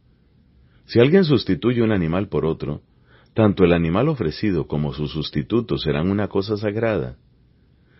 Si 0.86 1.00
alguien 1.00 1.24
sustituye 1.24 1.82
un 1.82 1.94
animal 1.94 2.28
por 2.28 2.46
otro, 2.46 2.82
tanto 3.34 3.64
el 3.64 3.72
animal 3.72 4.10
ofrecido 4.10 4.68
como 4.68 4.94
su 4.94 5.08
sustituto 5.08 5.78
serán 5.78 6.12
una 6.12 6.28
cosa 6.28 6.58
sagrada. 6.58 7.16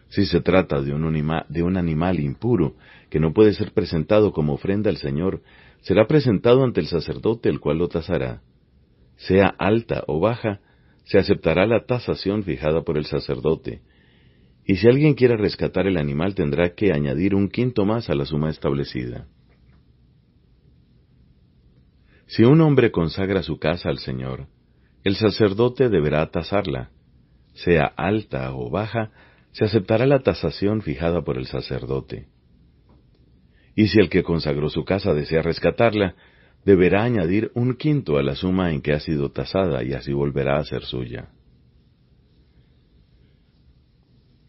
Si 0.10 0.26
se 0.26 0.42
trata 0.42 0.82
de 0.82 0.94
un, 0.94 1.44
de 1.48 1.64
un 1.64 1.78
animal 1.78 2.20
impuro 2.20 2.76
que 3.10 3.22
no 3.22 3.32
puede 3.32 3.54
ser 3.54 3.72
presentado 3.72 4.34
como 4.34 4.54
ofrenda 4.54 4.90
al 4.90 4.98
Señor, 4.98 5.42
será 5.80 6.08
presentado 6.08 6.66
ante 6.66 6.82
el 6.82 6.88
sacerdote 6.88 7.48
el 7.48 7.62
cual 7.62 7.78
lo 7.78 7.88
tasará. 7.88 8.42
Sea 9.16 9.48
alta 9.48 10.04
o 10.08 10.20
baja, 10.20 10.60
se 11.06 11.20
aceptará 11.20 11.66
la 11.66 11.86
tasación 11.86 12.44
fijada 12.44 12.82
por 12.82 12.98
el 12.98 13.06
sacerdote, 13.06 13.82
y 14.70 14.76
si 14.76 14.88
alguien 14.88 15.16
quiere 15.16 15.36
rescatar 15.36 15.88
el 15.88 15.98
animal 15.98 16.36
tendrá 16.36 16.76
que 16.76 16.94
añadir 16.94 17.34
un 17.34 17.50
quinto 17.50 17.86
más 17.86 18.08
a 18.08 18.14
la 18.14 18.24
suma 18.24 18.52
establecida. 18.52 19.26
Si 22.28 22.44
un 22.44 22.62
hombre 22.62 22.92
consagra 22.92 23.42
su 23.42 23.58
casa 23.58 23.90
al 23.90 23.98
Señor, 23.98 24.46
el 25.04 25.16
sacerdote 25.16 25.90
deberá 25.90 26.30
tasarla. 26.30 26.92
Sea 27.56 27.86
alta 27.86 28.54
o 28.54 28.70
baja, 28.70 29.10
se 29.54 29.66
aceptará 29.66 30.06
la 30.06 30.20
tasación 30.20 30.84
fijada 30.84 31.24
por 31.24 31.40
el 31.40 31.48
sacerdote. 31.48 32.28
Y 33.74 33.88
si 33.88 34.00
el 34.00 34.08
que 34.08 34.22
consagró 34.22 34.70
su 34.70 34.86
casa 34.86 35.16
desea 35.16 35.42
rescatarla, 35.42 36.14
deberá 36.64 37.02
añadir 37.02 37.50
un 37.56 37.74
quinto 37.74 38.20
a 38.20 38.22
la 38.22 38.36
suma 38.36 38.72
en 38.72 38.84
que 38.84 38.94
ha 38.94 39.00
sido 39.00 39.32
tasada 39.32 39.84
y 39.84 39.94
así 39.94 40.14
volverá 40.14 40.60
a 40.60 40.64
ser 40.64 40.84
suya. 40.84 41.30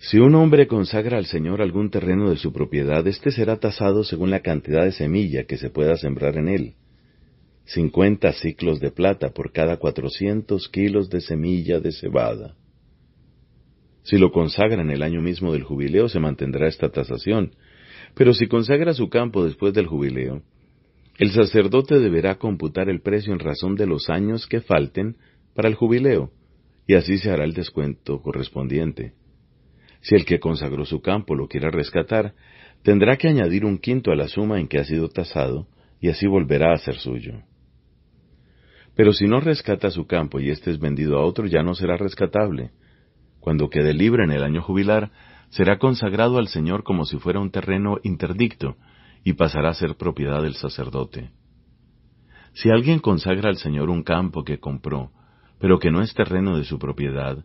Si 0.02 0.18
un 0.18 0.34
hombre 0.34 0.66
consagra 0.66 1.18
al 1.18 1.26
Señor 1.26 1.60
algún 1.60 1.90
terreno 1.90 2.30
de 2.30 2.38
su 2.38 2.54
propiedad, 2.54 3.06
éste 3.06 3.30
será 3.30 3.58
tasado 3.58 4.02
según 4.02 4.30
la 4.30 4.40
cantidad 4.40 4.82
de 4.82 4.92
semilla 4.92 5.44
que 5.44 5.58
se 5.58 5.68
pueda 5.68 5.94
sembrar 5.98 6.38
en 6.38 6.48
él. 6.48 6.74
Cincuenta 7.66 8.32
ciclos 8.32 8.80
de 8.80 8.90
plata 8.90 9.34
por 9.34 9.52
cada 9.52 9.76
cuatrocientos 9.76 10.70
kilos 10.70 11.10
de 11.10 11.20
semilla 11.20 11.80
de 11.80 11.92
cebada. 11.92 12.56
Si 14.02 14.16
lo 14.16 14.32
consagra 14.32 14.80
en 14.80 14.88
el 14.88 15.02
año 15.02 15.20
mismo 15.20 15.52
del 15.52 15.64
jubileo, 15.64 16.08
se 16.08 16.18
mantendrá 16.18 16.66
esta 16.66 16.88
tasación, 16.88 17.54
pero 18.14 18.32
si 18.32 18.46
consagra 18.46 18.94
su 18.94 19.10
campo 19.10 19.44
después 19.44 19.74
del 19.74 19.86
jubileo, 19.86 20.40
el 21.18 21.30
sacerdote 21.30 21.98
deberá 21.98 22.38
computar 22.38 22.88
el 22.88 23.02
precio 23.02 23.34
en 23.34 23.38
razón 23.38 23.76
de 23.76 23.86
los 23.86 24.08
años 24.08 24.46
que 24.46 24.62
falten 24.62 25.18
para 25.54 25.68
el 25.68 25.74
jubileo, 25.74 26.32
y 26.86 26.94
así 26.94 27.18
se 27.18 27.30
hará 27.30 27.44
el 27.44 27.52
descuento 27.52 28.22
correspondiente. 28.22 29.19
Si 30.00 30.14
el 30.14 30.24
que 30.24 30.40
consagró 30.40 30.84
su 30.84 31.00
campo 31.00 31.34
lo 31.34 31.48
quiere 31.48 31.70
rescatar, 31.70 32.34
tendrá 32.82 33.16
que 33.16 33.28
añadir 33.28 33.64
un 33.64 33.78
quinto 33.78 34.10
a 34.10 34.16
la 34.16 34.28
suma 34.28 34.58
en 34.58 34.68
que 34.68 34.78
ha 34.78 34.84
sido 34.84 35.08
tasado, 35.08 35.66
y 36.00 36.08
así 36.08 36.26
volverá 36.26 36.72
a 36.72 36.78
ser 36.78 36.96
suyo. 36.96 37.42
Pero 38.96 39.12
si 39.12 39.26
no 39.26 39.40
rescata 39.40 39.90
su 39.90 40.06
campo 40.06 40.40
y 40.40 40.50
éste 40.50 40.70
es 40.70 40.78
vendido 40.78 41.18
a 41.18 41.24
otro, 41.24 41.46
ya 41.46 41.62
no 41.62 41.74
será 41.74 41.96
rescatable. 41.96 42.70
Cuando 43.38 43.70
quede 43.70 43.94
libre 43.94 44.24
en 44.24 44.30
el 44.30 44.42
año 44.42 44.62
jubilar, 44.62 45.10
será 45.50 45.78
consagrado 45.78 46.38
al 46.38 46.48
Señor 46.48 46.82
como 46.82 47.04
si 47.04 47.18
fuera 47.18 47.40
un 47.40 47.50
terreno 47.50 47.98
interdicto, 48.02 48.76
y 49.24 49.34
pasará 49.34 49.70
a 49.70 49.74
ser 49.74 49.96
propiedad 49.96 50.42
del 50.42 50.54
sacerdote. 50.54 51.30
Si 52.54 52.70
alguien 52.70 52.98
consagra 52.98 53.48
al 53.48 53.56
Señor 53.56 53.90
un 53.90 54.02
campo 54.02 54.44
que 54.44 54.58
compró, 54.58 55.12
pero 55.58 55.78
que 55.78 55.90
no 55.90 56.02
es 56.02 56.14
terreno 56.14 56.56
de 56.56 56.64
su 56.64 56.78
propiedad, 56.78 57.44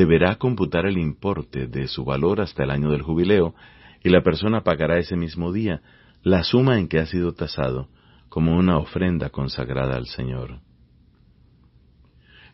deberá 0.00 0.36
computar 0.36 0.86
el 0.86 0.96
importe 0.96 1.66
de 1.66 1.86
su 1.86 2.06
valor 2.06 2.40
hasta 2.40 2.64
el 2.64 2.70
año 2.70 2.90
del 2.90 3.02
jubileo, 3.02 3.54
y 4.02 4.08
la 4.08 4.22
persona 4.22 4.62
pagará 4.62 4.98
ese 4.98 5.14
mismo 5.14 5.52
día 5.52 5.82
la 6.22 6.42
suma 6.42 6.78
en 6.78 6.88
que 6.88 7.00
ha 7.00 7.04
sido 7.04 7.34
tasado, 7.34 7.88
como 8.30 8.56
una 8.56 8.78
ofrenda 8.78 9.28
consagrada 9.28 9.96
al 9.96 10.06
Señor. 10.06 10.60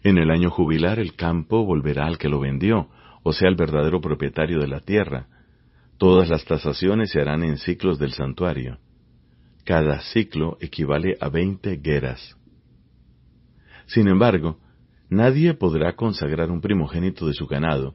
En 0.02 0.18
el 0.18 0.32
año 0.32 0.50
jubilar 0.50 0.98
el 0.98 1.14
campo 1.14 1.64
volverá 1.64 2.06
al 2.06 2.18
que 2.18 2.28
lo 2.28 2.40
vendió, 2.40 2.88
o 3.22 3.32
sea, 3.32 3.48
el 3.48 3.54
verdadero 3.54 4.00
propietario 4.00 4.58
de 4.58 4.66
la 4.66 4.80
tierra, 4.80 5.28
Todas 5.98 6.28
las 6.28 6.44
tasaciones 6.44 7.10
se 7.10 7.20
harán 7.20 7.42
en 7.42 7.56
ciclos 7.56 7.98
del 7.98 8.12
santuario. 8.12 8.78
Cada 9.64 10.00
ciclo 10.00 10.58
equivale 10.60 11.16
a 11.20 11.30
veinte 11.30 11.76
gueras. 11.76 12.36
Sin 13.86 14.08
embargo, 14.08 14.58
nadie 15.08 15.54
podrá 15.54 15.94
consagrar 15.94 16.50
un 16.50 16.60
primogénito 16.60 17.26
de 17.26 17.34
su 17.34 17.46
ganado, 17.46 17.94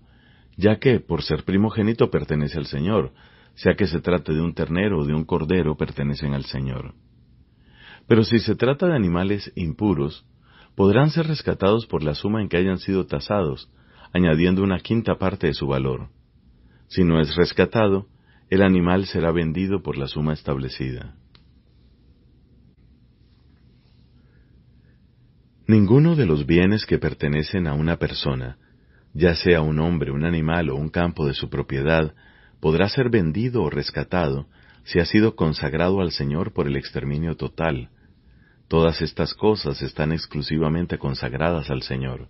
ya 0.57 0.79
que, 0.79 0.99
por 0.99 1.23
ser 1.23 1.43
primogénito, 1.43 2.09
pertenece 2.09 2.57
al 2.57 2.65
Señor, 2.65 3.13
sea 3.55 3.75
que 3.75 3.87
se 3.87 4.01
trate 4.01 4.33
de 4.33 4.41
un 4.41 4.53
ternero 4.53 4.99
o 4.99 5.05
de 5.05 5.13
un 5.13 5.25
cordero, 5.25 5.75
pertenecen 5.75 6.33
al 6.33 6.45
Señor. 6.45 6.93
Pero 8.07 8.23
si 8.23 8.39
se 8.39 8.55
trata 8.55 8.87
de 8.87 8.95
animales 8.95 9.51
impuros, 9.55 10.25
podrán 10.75 11.09
ser 11.09 11.27
rescatados 11.27 11.85
por 11.85 12.03
la 12.03 12.15
suma 12.15 12.41
en 12.41 12.49
que 12.49 12.57
hayan 12.57 12.77
sido 12.77 13.05
tasados, 13.05 13.69
añadiendo 14.13 14.63
una 14.63 14.79
quinta 14.79 15.15
parte 15.15 15.47
de 15.47 15.53
su 15.53 15.67
valor. 15.67 16.09
Si 16.87 17.03
no 17.03 17.21
es 17.21 17.35
rescatado, 17.35 18.07
el 18.49 18.61
animal 18.61 19.05
será 19.05 19.31
vendido 19.31 19.81
por 19.81 19.97
la 19.97 20.07
suma 20.07 20.33
establecida. 20.33 21.15
Ninguno 25.67 26.15
de 26.15 26.25
los 26.25 26.45
bienes 26.45 26.85
que 26.85 26.97
pertenecen 26.97 27.67
a 27.67 27.73
una 27.73 27.97
persona, 27.97 28.57
ya 29.13 29.35
sea 29.35 29.61
un 29.61 29.79
hombre, 29.79 30.11
un 30.11 30.25
animal 30.25 30.69
o 30.69 30.75
un 30.75 30.89
campo 30.89 31.27
de 31.27 31.33
su 31.33 31.49
propiedad, 31.49 32.13
podrá 32.59 32.89
ser 32.89 33.09
vendido 33.09 33.63
o 33.63 33.69
rescatado 33.69 34.47
si 34.83 34.99
ha 34.99 35.05
sido 35.05 35.35
consagrado 35.35 36.01
al 36.01 36.11
Señor 36.11 36.53
por 36.53 36.67
el 36.67 36.75
exterminio 36.75 37.35
total. 37.35 37.89
Todas 38.67 39.01
estas 39.01 39.33
cosas 39.33 39.81
están 39.81 40.11
exclusivamente 40.11 40.97
consagradas 40.97 41.69
al 41.69 41.83
Señor. 41.83 42.29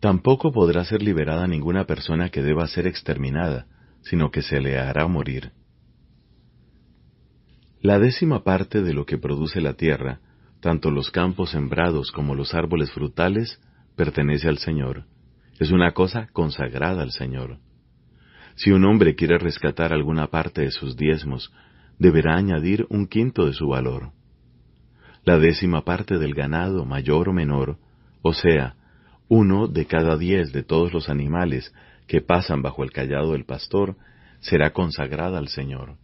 Tampoco 0.00 0.52
podrá 0.52 0.84
ser 0.84 1.02
liberada 1.02 1.46
ninguna 1.46 1.86
persona 1.86 2.30
que 2.30 2.42
deba 2.42 2.66
ser 2.66 2.86
exterminada, 2.86 3.66
sino 4.02 4.30
que 4.30 4.42
se 4.42 4.60
le 4.60 4.78
hará 4.78 5.06
morir. 5.06 5.52
La 7.80 7.98
décima 7.98 8.44
parte 8.44 8.82
de 8.82 8.92
lo 8.92 9.06
que 9.06 9.18
produce 9.18 9.60
la 9.60 9.74
tierra, 9.74 10.20
tanto 10.60 10.90
los 10.90 11.10
campos 11.10 11.50
sembrados 11.50 12.12
como 12.12 12.34
los 12.34 12.54
árboles 12.54 12.92
frutales, 12.92 13.60
pertenece 13.96 14.48
al 14.48 14.58
Señor. 14.58 15.04
Es 15.58 15.70
una 15.70 15.92
cosa 15.92 16.28
consagrada 16.32 17.02
al 17.02 17.12
Señor. 17.12 17.58
Si 18.56 18.70
un 18.70 18.84
hombre 18.84 19.14
quiere 19.14 19.38
rescatar 19.38 19.92
alguna 19.92 20.28
parte 20.28 20.62
de 20.62 20.70
sus 20.70 20.96
diezmos, 20.96 21.52
deberá 21.98 22.36
añadir 22.36 22.86
un 22.90 23.06
quinto 23.06 23.46
de 23.46 23.52
su 23.52 23.68
valor. 23.68 24.12
La 25.24 25.38
décima 25.38 25.84
parte 25.84 26.18
del 26.18 26.34
ganado, 26.34 26.84
mayor 26.84 27.28
o 27.28 27.32
menor, 27.32 27.78
o 28.22 28.32
sea, 28.32 28.74
uno 29.28 29.68
de 29.68 29.86
cada 29.86 30.16
diez 30.16 30.52
de 30.52 30.62
todos 30.62 30.92
los 30.92 31.08
animales 31.08 31.72
que 32.06 32.20
pasan 32.20 32.62
bajo 32.62 32.82
el 32.82 32.90
callado 32.90 33.32
del 33.32 33.44
pastor 33.44 33.96
será 34.40 34.72
consagrada 34.72 35.38
al 35.38 35.48
Señor. 35.48 35.96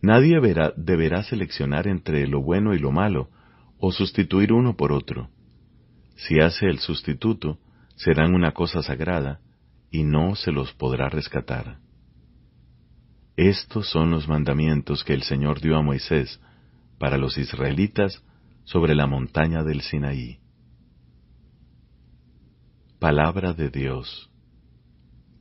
Nadie 0.00 0.40
deberá 0.76 1.22
seleccionar 1.24 1.88
entre 1.88 2.26
lo 2.26 2.40
bueno 2.40 2.74
y 2.74 2.78
lo 2.78 2.92
malo, 2.92 3.30
o 3.78 3.92
sustituir 3.92 4.52
uno 4.52 4.76
por 4.76 4.92
otro. 4.92 5.30
Si 6.16 6.40
hace 6.40 6.66
el 6.66 6.78
sustituto, 6.78 7.58
serán 7.96 8.34
una 8.34 8.52
cosa 8.52 8.82
sagrada, 8.82 9.40
y 9.90 10.04
no 10.04 10.36
se 10.36 10.52
los 10.52 10.72
podrá 10.72 11.08
rescatar. 11.08 11.78
Estos 13.36 13.90
son 13.90 14.10
los 14.10 14.28
mandamientos 14.28 15.04
que 15.04 15.14
el 15.14 15.22
Señor 15.22 15.60
dio 15.60 15.76
a 15.76 15.82
Moisés 15.82 16.40
para 16.98 17.16
los 17.16 17.38
israelitas 17.38 18.22
sobre 18.64 18.94
la 18.94 19.06
montaña 19.06 19.62
del 19.62 19.80
Sinaí. 19.80 20.38
Palabra 22.98 23.52
de 23.52 23.70
Dios. 23.70 24.28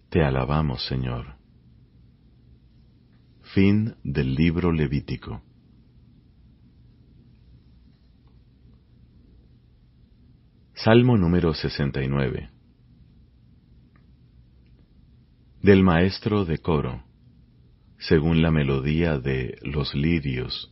Te 0.10 0.24
alabamos, 0.24 0.86
Señor. 0.86 1.37
Fin 3.58 3.96
del 4.04 4.36
libro 4.36 4.72
Levítico. 4.72 5.42
Salmo 10.76 11.18
número 11.18 11.56
69. 11.56 12.52
Del 15.64 15.82
maestro 15.82 16.46
de 16.46 16.60
coro, 16.60 17.04
según 17.98 18.44
la 18.44 18.52
melodía 18.52 19.18
de 19.18 19.58
los 19.64 19.96
lirios 19.96 20.72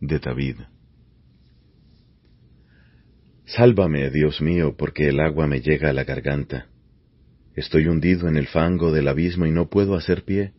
de 0.00 0.18
David. 0.18 0.56
Sálvame, 3.44 4.08
Dios 4.08 4.40
mío, 4.40 4.76
porque 4.78 5.10
el 5.10 5.20
agua 5.20 5.46
me 5.46 5.60
llega 5.60 5.90
a 5.90 5.92
la 5.92 6.04
garganta. 6.04 6.68
Estoy 7.54 7.86
hundido 7.86 8.28
en 8.28 8.38
el 8.38 8.46
fango 8.46 8.92
del 8.92 9.08
abismo 9.08 9.44
y 9.44 9.50
no 9.50 9.68
puedo 9.68 9.94
hacer 9.94 10.24
pie. 10.24 10.54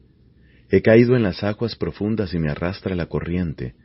He 0.72 0.82
caído 0.82 1.16
en 1.16 1.24
las 1.24 1.44
aguas 1.44 1.76
profundas 1.76 2.34
y 2.34 2.40
me 2.40 2.50
arrastra 2.50 2.96
la 2.96 3.08
corriente. 3.08 3.76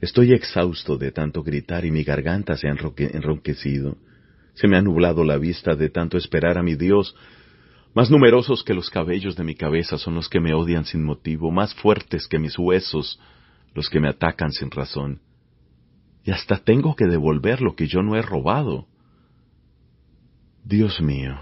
Estoy 0.00 0.32
exhausto 0.32 0.98
de 0.98 1.12
tanto 1.12 1.42
gritar 1.42 1.84
y 1.84 1.90
mi 1.90 2.02
garganta 2.02 2.56
se 2.56 2.68
ha 2.68 2.72
enronquecido. 2.72 3.96
Se 4.54 4.68
me 4.68 4.76
ha 4.76 4.82
nublado 4.82 5.24
la 5.24 5.38
vista 5.38 5.76
de 5.76 5.88
tanto 5.88 6.18
esperar 6.18 6.58
a 6.58 6.62
mi 6.62 6.74
Dios. 6.74 7.14
Más 7.94 8.10
numerosos 8.10 8.62
que 8.64 8.74
los 8.74 8.90
cabellos 8.90 9.36
de 9.36 9.44
mi 9.44 9.54
cabeza 9.54 9.96
son 9.96 10.16
los 10.16 10.28
que 10.28 10.40
me 10.40 10.52
odian 10.52 10.84
sin 10.84 11.04
motivo, 11.04 11.50
más 11.50 11.74
fuertes 11.74 12.26
que 12.26 12.38
mis 12.38 12.58
huesos 12.58 13.18
los 13.74 13.88
que 13.88 14.00
me 14.00 14.08
atacan 14.08 14.50
sin 14.50 14.70
razón 14.70 15.20
y 16.26 16.32
hasta 16.32 16.58
tengo 16.58 16.96
que 16.96 17.06
devolver 17.06 17.62
lo 17.62 17.76
que 17.76 17.86
yo 17.86 18.02
no 18.02 18.16
he 18.16 18.22
robado. 18.22 18.88
Dios 20.64 21.00
mío, 21.00 21.38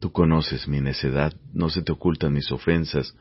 tú 0.00 0.10
conoces 0.10 0.66
mi 0.66 0.80
necedad, 0.80 1.34
no 1.52 1.68
se 1.68 1.82
te 1.82 1.92
ocultan 1.92 2.32
mis 2.32 2.50
ofensas. 2.50 3.14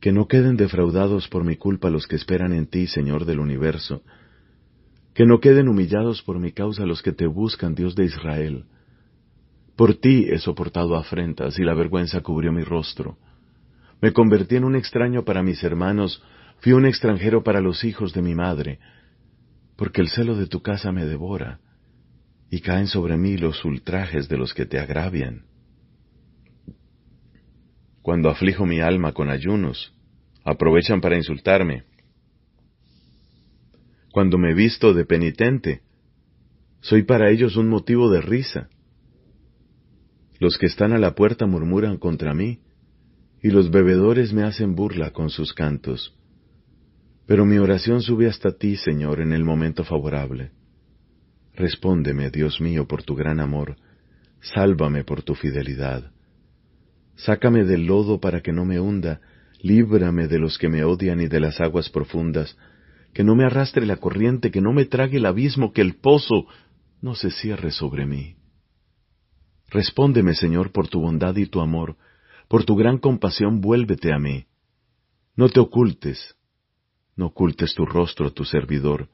Que 0.00 0.12
no 0.12 0.26
queden 0.26 0.56
defraudados 0.56 1.28
por 1.28 1.44
mi 1.44 1.56
culpa 1.56 1.88
los 1.88 2.08
que 2.08 2.16
esperan 2.16 2.52
en 2.52 2.66
ti, 2.66 2.88
Señor 2.88 3.24
del 3.24 3.38
universo. 3.38 4.02
Que 5.14 5.24
no 5.24 5.40
queden 5.40 5.68
humillados 5.68 6.22
por 6.22 6.40
mi 6.40 6.50
causa 6.52 6.84
los 6.86 7.02
que 7.02 7.12
te 7.12 7.26
buscan, 7.26 7.76
Dios 7.76 7.94
de 7.94 8.04
Israel. 8.04 8.64
Por 9.76 9.94
ti 9.94 10.26
he 10.28 10.38
soportado 10.38 10.96
afrentas 10.96 11.58
y 11.58 11.62
la 11.62 11.74
vergüenza 11.74 12.20
cubrió 12.20 12.52
mi 12.52 12.64
rostro. 12.64 13.16
Me 14.00 14.12
convertí 14.12 14.56
en 14.56 14.64
un 14.64 14.74
extraño 14.74 15.24
para 15.24 15.44
mis 15.44 15.62
hermanos, 15.62 16.20
fui 16.58 16.72
un 16.72 16.84
extranjero 16.84 17.44
para 17.44 17.60
los 17.60 17.84
hijos 17.84 18.12
de 18.12 18.22
mi 18.22 18.34
madre, 18.34 18.80
porque 19.76 20.00
el 20.00 20.08
celo 20.08 20.34
de 20.34 20.48
tu 20.48 20.60
casa 20.62 20.90
me 20.90 21.06
devora, 21.06 21.60
y 22.52 22.60
caen 22.60 22.86
sobre 22.86 23.16
mí 23.16 23.38
los 23.38 23.64
ultrajes 23.64 24.28
de 24.28 24.36
los 24.36 24.52
que 24.52 24.66
te 24.66 24.78
agravian. 24.78 25.46
Cuando 28.02 28.28
aflijo 28.28 28.66
mi 28.66 28.80
alma 28.80 29.14
con 29.14 29.30
ayunos, 29.30 29.94
aprovechan 30.44 31.00
para 31.00 31.16
insultarme. 31.16 31.84
Cuando 34.10 34.36
me 34.36 34.52
visto 34.52 34.92
de 34.92 35.06
penitente, 35.06 35.80
soy 36.82 37.04
para 37.04 37.30
ellos 37.30 37.56
un 37.56 37.70
motivo 37.70 38.10
de 38.10 38.20
risa. 38.20 38.68
Los 40.38 40.58
que 40.58 40.66
están 40.66 40.92
a 40.92 40.98
la 40.98 41.14
puerta 41.14 41.46
murmuran 41.46 41.96
contra 41.96 42.34
mí, 42.34 42.60
y 43.42 43.48
los 43.48 43.70
bebedores 43.70 44.34
me 44.34 44.42
hacen 44.42 44.74
burla 44.74 45.12
con 45.12 45.30
sus 45.30 45.54
cantos. 45.54 46.14
Pero 47.24 47.46
mi 47.46 47.56
oración 47.56 48.02
sube 48.02 48.26
hasta 48.26 48.52
ti, 48.52 48.76
Señor, 48.76 49.22
en 49.22 49.32
el 49.32 49.42
momento 49.42 49.84
favorable. 49.84 50.52
Respóndeme, 51.54 52.30
Dios 52.30 52.60
mío, 52.60 52.86
por 52.86 53.02
tu 53.02 53.14
gran 53.14 53.40
amor, 53.40 53.76
sálvame 54.40 55.04
por 55.04 55.22
tu 55.22 55.34
fidelidad. 55.34 56.10
Sácame 57.16 57.64
del 57.64 57.86
lodo 57.86 58.20
para 58.20 58.40
que 58.40 58.52
no 58.52 58.64
me 58.64 58.80
hunda, 58.80 59.20
líbrame 59.60 60.28
de 60.28 60.38
los 60.38 60.58
que 60.58 60.68
me 60.68 60.82
odian 60.84 61.20
y 61.20 61.28
de 61.28 61.40
las 61.40 61.60
aguas 61.60 61.88
profundas, 61.90 62.56
que 63.12 63.22
no 63.22 63.34
me 63.34 63.44
arrastre 63.44 63.84
la 63.84 63.98
corriente, 63.98 64.50
que 64.50 64.60
no 64.60 64.72
me 64.72 64.86
trague 64.86 65.18
el 65.18 65.26
abismo, 65.26 65.72
que 65.72 65.82
el 65.82 65.96
pozo 65.96 66.46
no 67.02 67.14
se 67.14 67.30
cierre 67.30 67.70
sobre 67.70 68.06
mí. 68.06 68.36
Respóndeme, 69.68 70.34
Señor, 70.34 70.72
por 70.72 70.88
tu 70.88 71.00
bondad 71.00 71.36
y 71.36 71.46
tu 71.46 71.60
amor, 71.60 71.96
por 72.48 72.64
tu 72.64 72.76
gran 72.76 72.98
compasión 72.98 73.60
vuélvete 73.60 74.12
a 74.12 74.18
mí. 74.18 74.46
No 75.36 75.48
te 75.48 75.60
ocultes, 75.60 76.34
no 77.16 77.26
ocultes 77.26 77.74
tu 77.74 77.84
rostro 77.84 78.26
a 78.26 78.30
tu 78.30 78.44
servidor, 78.44 79.08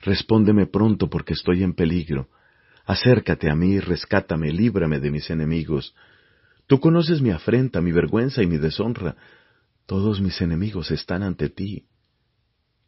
respóndeme 0.00 0.66
pronto 0.66 1.08
porque 1.08 1.34
estoy 1.34 1.62
en 1.62 1.74
peligro. 1.74 2.28
Acércate 2.84 3.50
a 3.50 3.54
mí, 3.54 3.80
rescátame, 3.80 4.52
líbrame 4.52 5.00
de 5.00 5.10
mis 5.10 5.28
enemigos. 5.30 5.94
Tú 6.66 6.80
conoces 6.80 7.20
mi 7.20 7.30
afrenta, 7.30 7.80
mi 7.80 7.92
vergüenza 7.92 8.42
y 8.42 8.46
mi 8.46 8.58
deshonra. 8.58 9.16
Todos 9.86 10.20
mis 10.20 10.40
enemigos 10.40 10.90
están 10.90 11.22
ante 11.22 11.48
ti. 11.48 11.86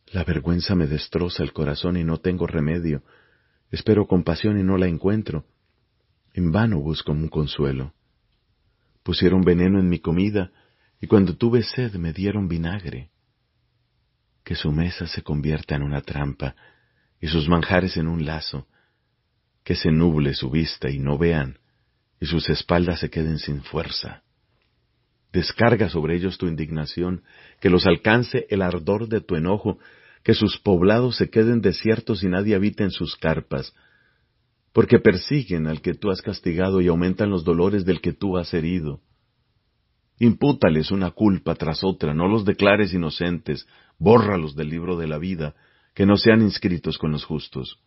La 0.06 0.24
vergüenza 0.24 0.74
me 0.74 0.86
destroza 0.86 1.42
el 1.42 1.52
corazón 1.52 1.96
y 1.96 2.04
no 2.04 2.18
tengo 2.18 2.46
remedio. 2.46 3.02
Espero 3.70 4.06
compasión 4.06 4.58
y 4.58 4.62
no 4.62 4.76
la 4.76 4.86
encuentro. 4.86 5.44
En 6.34 6.52
vano 6.52 6.80
busco 6.80 7.12
un 7.12 7.28
consuelo. 7.28 7.94
Pusieron 9.02 9.42
veneno 9.42 9.78
en 9.78 9.88
mi 9.88 9.98
comida, 9.98 10.52
y 11.00 11.06
cuando 11.06 11.36
tuve 11.36 11.62
sed 11.62 11.94
me 11.94 12.12
dieron 12.12 12.48
vinagre. 12.48 13.10
Que 14.44 14.54
su 14.54 14.72
mesa 14.72 15.06
se 15.06 15.22
convierta 15.22 15.76
en 15.76 15.82
una 15.82 16.02
trampa, 16.02 16.54
y 17.20 17.28
sus 17.28 17.48
manjares 17.48 17.96
en 17.96 18.08
un 18.08 18.24
lazo. 18.24 18.66
Que 19.64 19.74
se 19.74 19.90
nuble 19.90 20.34
su 20.34 20.50
vista 20.50 20.90
y 20.90 20.98
no 20.98 21.18
vean, 21.18 21.58
y 22.20 22.26
sus 22.26 22.48
espaldas 22.48 23.00
se 23.00 23.10
queden 23.10 23.38
sin 23.38 23.62
fuerza. 23.62 24.22
Descarga 25.32 25.88
sobre 25.88 26.16
ellos 26.16 26.38
tu 26.38 26.46
indignación, 26.46 27.22
que 27.60 27.70
los 27.70 27.86
alcance 27.86 28.46
el 28.50 28.62
ardor 28.62 29.08
de 29.08 29.20
tu 29.20 29.36
enojo, 29.36 29.78
que 30.24 30.34
sus 30.34 30.58
poblados 30.58 31.16
se 31.16 31.30
queden 31.30 31.60
desiertos 31.60 32.22
y 32.24 32.28
nadie 32.28 32.54
habite 32.54 32.82
en 32.82 32.90
sus 32.90 33.16
carpas, 33.16 33.74
porque 34.72 34.98
persiguen 34.98 35.66
al 35.66 35.80
que 35.80 35.94
tú 35.94 36.10
has 36.10 36.22
castigado 36.22 36.80
y 36.80 36.88
aumentan 36.88 37.30
los 37.30 37.44
dolores 37.44 37.84
del 37.84 38.00
que 38.00 38.12
tú 38.12 38.38
has 38.38 38.52
herido. 38.54 39.00
Impútales 40.18 40.90
una 40.90 41.12
culpa 41.12 41.54
tras 41.54 41.82
otra, 41.82 42.12
no 42.12 42.28
los 42.28 42.44
declares 42.44 42.92
inocentes, 42.92 43.66
bórralos 43.98 44.54
del 44.54 44.68
libro 44.68 44.98
de 44.98 45.08
la 45.08 45.18
vida, 45.18 45.54
que 45.94 46.06
no 46.06 46.16
sean 46.16 46.42
inscritos 46.42 46.98
con 46.98 47.12
los 47.12 47.24
justos. 47.24 47.78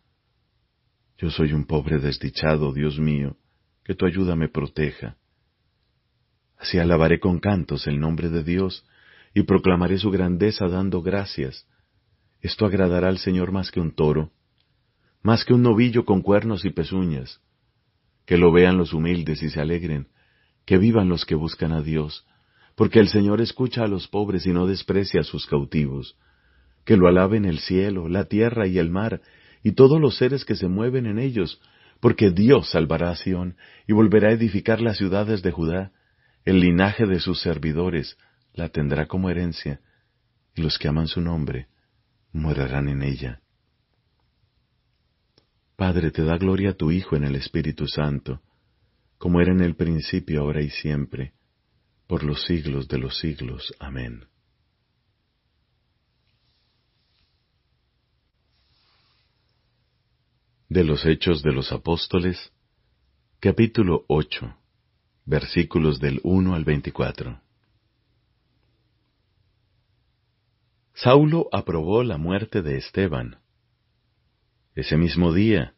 Yo 1.18 1.30
soy 1.30 1.54
un 1.54 1.66
pobre 1.66 2.00
desdichado, 2.00 2.74
Dios 2.74 3.00
mío, 3.00 3.38
que 3.84 3.96
tu 3.96 4.06
ayuda 4.06 4.36
me 4.36 4.50
proteja. 4.50 5.18
Así 6.58 6.80
alabaré 6.80 7.20
con 7.20 7.40
cantos 7.40 7.88
el 7.88 8.00
nombre 8.00 8.30
de 8.30 8.44
Dios 8.44 8.86
y 9.34 9.44
proclamaré 9.44 9.98
su 9.98 10.12
grandeza 10.12 10.68
dando 10.68 11.02
gracias. 11.02 11.68
Esto 12.42 12.66
agradará 12.66 13.08
al 13.08 13.18
Señor 13.18 13.52
más 13.52 13.72
que 13.72 13.80
un 13.80 13.96
toro, 13.96 14.32
más 15.22 15.46
que 15.46 15.54
un 15.54 15.62
novillo 15.62 16.06
con 16.06 16.22
cuernos 16.22 16.66
y 16.66 16.70
pezuñas. 16.70 17.42
Que 18.26 18.38
lo 18.38 18.52
vean 18.52 18.78
los 18.78 18.94
humildes 18.94 19.42
y 19.44 19.50
se 19.50 19.60
alegren, 19.60 20.08
que 20.66 20.78
vivan 20.78 21.10
los 21.10 21.26
que 21.26 21.36
buscan 21.36 21.72
a 21.72 21.82
Dios, 21.82 22.26
porque 22.76 23.00
el 23.00 23.10
Señor 23.10 23.42
escucha 23.42 23.84
a 23.84 23.88
los 23.88 24.08
pobres 24.08 24.46
y 24.46 24.52
no 24.52 24.66
desprecia 24.66 25.22
a 25.22 25.24
sus 25.24 25.46
cautivos. 25.46 26.18
Que 26.86 26.98
lo 26.98 27.08
alaben 27.08 27.46
el 27.46 27.60
cielo, 27.60 28.10
la 28.10 28.26
tierra 28.26 28.68
y 28.68 28.78
el 28.78 28.90
mar, 28.90 29.22
y 29.64 29.74
todos 29.74 30.00
los 30.00 30.18
seres 30.18 30.46
que 30.46 30.56
se 30.56 30.68
mueven 30.68 31.06
en 31.06 31.20
ellos, 31.20 31.62
porque 32.00 32.32
Dios 32.32 32.70
salvará 32.72 33.12
a 33.12 33.16
Sión 33.16 33.56
y 33.88 33.94
volverá 33.94 34.30
a 34.30 34.34
edificar 34.34 34.82
las 34.82 34.98
ciudades 34.98 35.42
de 35.42 35.52
Judá. 35.52 35.92
El 36.44 36.60
linaje 36.60 37.06
de 37.06 37.20
sus 37.20 37.40
servidores 37.40 38.18
la 38.54 38.70
tendrá 38.70 39.08
como 39.08 39.30
herencia, 39.30 39.80
y 40.56 40.62
los 40.62 40.78
que 40.78 40.90
aman 40.90 41.08
su 41.08 41.22
nombre 41.22 41.68
morarán 42.34 42.90
en 42.90 43.04
ella. 43.04 43.40
Padre, 45.76 46.12
te 46.12 46.24
da 46.24 46.38
gloria 46.38 46.72
a 46.72 46.74
tu 46.74 46.92
Hijo 46.92 47.16
en 47.16 47.24
el 47.24 47.36
Espíritu 47.36 47.88
Santo, 47.88 48.42
como 49.18 49.40
era 49.40 49.52
en 49.52 49.62
el 49.62 49.76
principio, 49.76 50.42
ahora 50.42 50.62
y 50.62 50.70
siempre, 50.70 51.34
por 52.08 52.24
los 52.24 52.44
siglos 52.44 52.88
de 52.88 52.98
los 52.98 53.18
siglos. 53.18 53.74
Amén. 53.80 54.26
De 60.74 60.84
los 60.84 61.06
Hechos 61.06 61.44
de 61.44 61.52
los 61.52 61.72
Apóstoles, 61.72 62.52
capítulo 63.40 64.06
8, 64.08 64.56
versículos 65.24 66.00
del 66.00 66.20
1 66.24 66.56
al 66.56 66.66
24. 66.66 67.40
Saulo 70.96 71.48
aprobó 71.52 72.02
la 72.02 72.18
muerte 72.18 72.64
de 72.64 72.78
Esteban. 72.78 73.38
Ese 74.74 74.98
mismo 74.98 75.32
día 75.32 75.76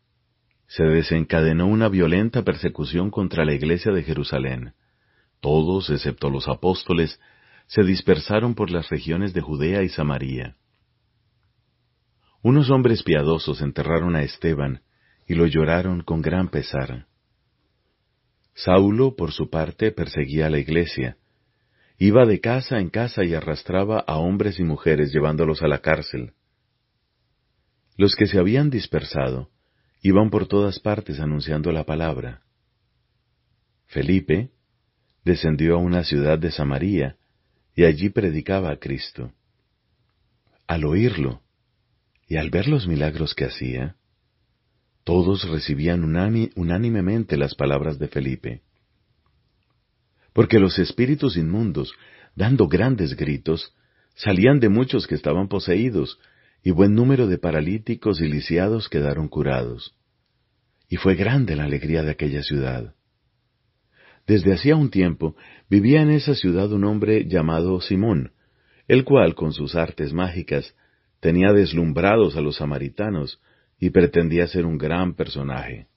se 0.68 0.86
desencadenó 0.86 1.68
una 1.68 1.90
violenta 1.90 2.44
persecución 2.44 3.12
contra 3.12 3.44
la 3.44 3.54
iglesia 3.54 3.92
de 3.92 4.02
Jerusalén. 4.02 4.76
Todos, 5.42 5.90
excepto 5.90 6.30
los 6.30 6.48
apóstoles, 6.48 7.20
se 7.68 7.84
dispersaron 7.84 8.56
por 8.56 8.72
las 8.72 8.88
regiones 8.88 9.34
de 9.34 9.42
Judea 9.42 9.84
y 9.84 9.90
Samaria. 9.90 10.56
Unos 12.42 12.70
hombres 12.70 13.04
piadosos 13.04 13.60
enterraron 13.62 14.16
a 14.16 14.24
Esteban 14.24 14.85
y 15.28 15.36
lo 15.36 15.46
lloraron 15.48 16.02
con 16.02 16.22
gran 16.22 16.50
pesar. 16.50 17.08
Saulo, 18.54 19.16
por 19.16 19.32
su 19.32 19.50
parte, 19.50 19.92
perseguía 19.92 20.48
a 20.48 20.50
la 20.50 20.60
iglesia, 20.60 21.18
Iba 21.98 22.26
de 22.26 22.42
casa 22.42 22.80
en 22.80 22.90
casa 22.90 23.24
y 23.24 23.34
arrastraba 23.34 24.00
a 24.00 24.18
hombres 24.18 24.60
y 24.60 24.64
mujeres 24.64 25.14
llevándolos 25.14 25.62
a 25.62 25.68
la 25.68 25.80
cárcel. 25.80 26.34
Los 27.96 28.16
que 28.16 28.28
se 28.28 28.38
habían 28.38 28.70
dispersado 28.70 29.50
iban 30.02 30.30
por 30.30 30.48
todas 30.48 30.80
partes 30.80 31.22
anunciando 31.22 31.72
la 31.72 31.86
palabra. 31.86 32.42
Felipe 33.88 34.50
descendió 35.24 35.76
a 35.76 35.78
una 35.78 36.04
ciudad 36.04 36.38
de 36.38 36.52
Samaria 36.52 37.16
y 37.76 37.86
allí 37.86 38.10
predicaba 38.10 38.72
a 38.72 38.78
Cristo. 38.78 39.32
Al 40.68 40.84
oírlo 40.84 41.42
y 42.28 42.36
al 42.36 42.50
ver 42.50 42.68
los 42.68 42.88
milagros 42.88 43.34
que 43.36 43.46
hacía, 43.46 43.96
todos 45.06 45.48
recibían 45.48 46.04
unánimemente 46.04 47.38
las 47.38 47.56
palabras 47.56 47.98
de 47.98 48.10
Felipe 48.10 48.62
porque 50.36 50.60
los 50.60 50.78
espíritus 50.80 51.38
inmundos, 51.38 51.94
dando 52.36 52.68
grandes 52.68 53.16
gritos, 53.16 53.74
salían 54.16 54.60
de 54.60 54.68
muchos 54.68 55.08
que 55.08 55.16
estaban 55.16 55.48
poseídos, 55.48 56.20
y 56.62 56.72
buen 56.72 56.94
número 56.94 57.28
de 57.28 57.38
paralíticos 57.38 58.20
y 58.20 58.28
lisiados 58.28 58.90
quedaron 58.90 59.30
curados. 59.30 59.96
Y 60.90 60.98
fue 60.98 61.16
grande 61.16 61.56
la 61.56 61.64
alegría 61.64 62.04
de 62.04 62.12
aquella 62.12 62.44
ciudad. 62.44 62.96
Desde 64.28 64.52
hacía 64.52 64.76
un 64.76 64.90
tiempo 64.90 65.38
vivía 65.70 66.02
en 66.02 66.10
esa 66.10 66.36
ciudad 66.36 66.70
un 66.74 66.84
hombre 66.84 67.26
llamado 67.30 67.80
Simón, 67.80 68.34
el 68.90 69.06
cual 69.06 69.36
con 69.36 69.54
sus 69.54 69.74
artes 69.76 70.12
mágicas 70.12 70.76
tenía 71.22 71.54
deslumbrados 71.54 72.36
a 72.36 72.42
los 72.42 72.58
samaritanos 72.58 73.40
y 73.80 73.90
pretendía 73.90 74.48
ser 74.48 74.66
un 74.66 74.78
gran 74.78 75.16
personaje. 75.16 75.88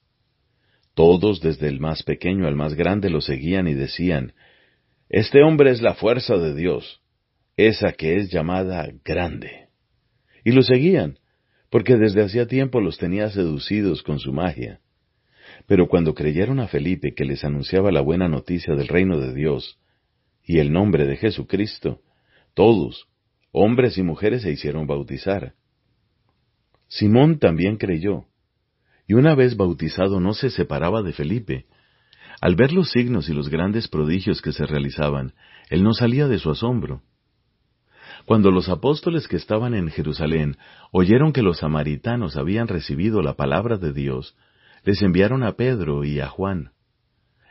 Todos, 0.95 1.41
desde 1.41 1.69
el 1.69 1.79
más 1.79 2.03
pequeño 2.03 2.47
al 2.47 2.57
más 2.57 2.75
grande, 2.75 3.11
lo 3.11 3.21
seguían 3.21 3.69
y 3.69 3.75
decían, 3.75 4.33
Este 5.09 5.43
hombre 5.43 5.71
es 5.71 5.81
la 5.81 5.95
fuerza 5.95 6.37
de 6.37 6.55
Dios, 6.55 7.01
esa 7.57 7.93
que 7.93 8.17
es 8.17 8.31
llamada 8.31 8.89
grande. 9.05 9.69
Y 10.45 10.53
lo 10.53 10.63
seguían, 10.63 11.19
porque 11.71 11.97
desde 11.97 12.23
hacía 12.23 12.47
tiempo 12.47 12.81
los 12.81 12.99
tenía 12.99 13.31
seducidos 13.31 14.03
con 14.03 14.19
su 14.19 14.33
magia. 14.33 14.81
Pero 15.67 15.89
cuando 15.89 16.15
creyeron 16.15 16.61
a 16.61 16.69
Felipe 16.69 17.15
que 17.15 17.25
les 17.25 17.45
anunciaba 17.45 17.93
la 17.93 18.01
buena 18.01 18.29
noticia 18.29 18.75
del 18.75 18.89
reino 18.89 19.21
de 19.21 19.35
Dios 19.35 19.79
y 20.45 20.59
el 20.59 20.73
nombre 20.73 21.07
de 21.07 21.17
Jesucristo, 21.17 22.01
todos, 22.55 23.07
hombres 23.53 23.99
y 23.99 24.03
mujeres, 24.03 24.43
se 24.43 24.51
hicieron 24.51 24.87
bautizar. 24.87 25.55
Simón 26.89 27.39
también 27.39 27.77
creyó, 27.77 28.25
y 29.07 29.15
una 29.15 29.35
vez 29.35 29.57
bautizado 29.57 30.21
no 30.21 30.35
se 30.35 30.51
separaba 30.51 31.03
de 31.03 31.13
Felipe. 31.13 31.67
Al 32.41 32.57
ver 32.57 32.73
los 32.73 32.91
signos 32.91 33.29
y 33.29 33.35
los 33.35 33.49
grandes 33.49 33.89
prodigios 33.89 34.43
que 34.43 34.53
se 34.53 34.67
realizaban, 34.67 35.35
él 35.71 35.83
no 35.83 35.93
salía 35.93 36.29
de 36.29 36.39
su 36.39 36.51
asombro. 36.51 37.03
Cuando 38.25 38.51
los 38.51 38.69
apóstoles 38.69 39.29
que 39.29 39.37
estaban 39.37 39.75
en 39.75 39.91
Jerusalén 39.91 40.57
oyeron 40.93 41.33
que 41.33 41.43
los 41.43 41.59
samaritanos 41.59 42.37
habían 42.37 42.69
recibido 42.69 43.23
la 43.23 43.35
palabra 43.35 43.79
de 43.79 43.93
Dios, 43.93 44.37
les 44.85 45.03
enviaron 45.03 45.43
a 45.43 45.53
Pedro 45.53 46.05
y 46.05 46.21
a 46.21 46.29
Juan. 46.29 46.73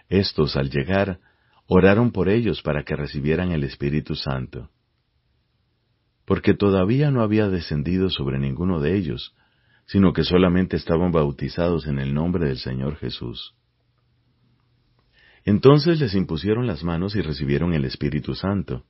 Estos, 0.09 0.55
al 0.55 0.69
llegar, 0.69 1.19
oraron 1.65 2.11
por 2.11 2.29
ellos 2.29 2.61
para 2.61 2.83
que 2.83 2.95
recibieran 2.95 3.51
el 3.51 3.63
Espíritu 3.63 4.15
Santo. 4.15 4.69
Porque 6.27 6.53
todavía 6.53 7.09
no 7.09 7.21
había 7.21 7.47
descendido 7.47 8.09
sobre 8.09 8.37
ninguno 8.37 8.81
de 8.81 8.97
ellos, 8.97 9.33
sino 9.85 10.11
que 10.11 10.25
solamente 10.25 10.75
estaban 10.75 11.13
bautizados 11.13 11.87
en 11.87 11.99
el 11.99 12.13
nombre 12.13 12.49
del 12.49 12.57
Señor 12.57 12.97
Jesús. 12.97 13.55
Entonces 15.45 16.01
les 16.01 16.13
impusieron 16.15 16.67
las 16.67 16.83
manos 16.83 17.15
y 17.15 17.21
recibieron 17.21 17.73
el 17.73 17.85
Espíritu 17.85 18.35
Santo. 18.35 18.83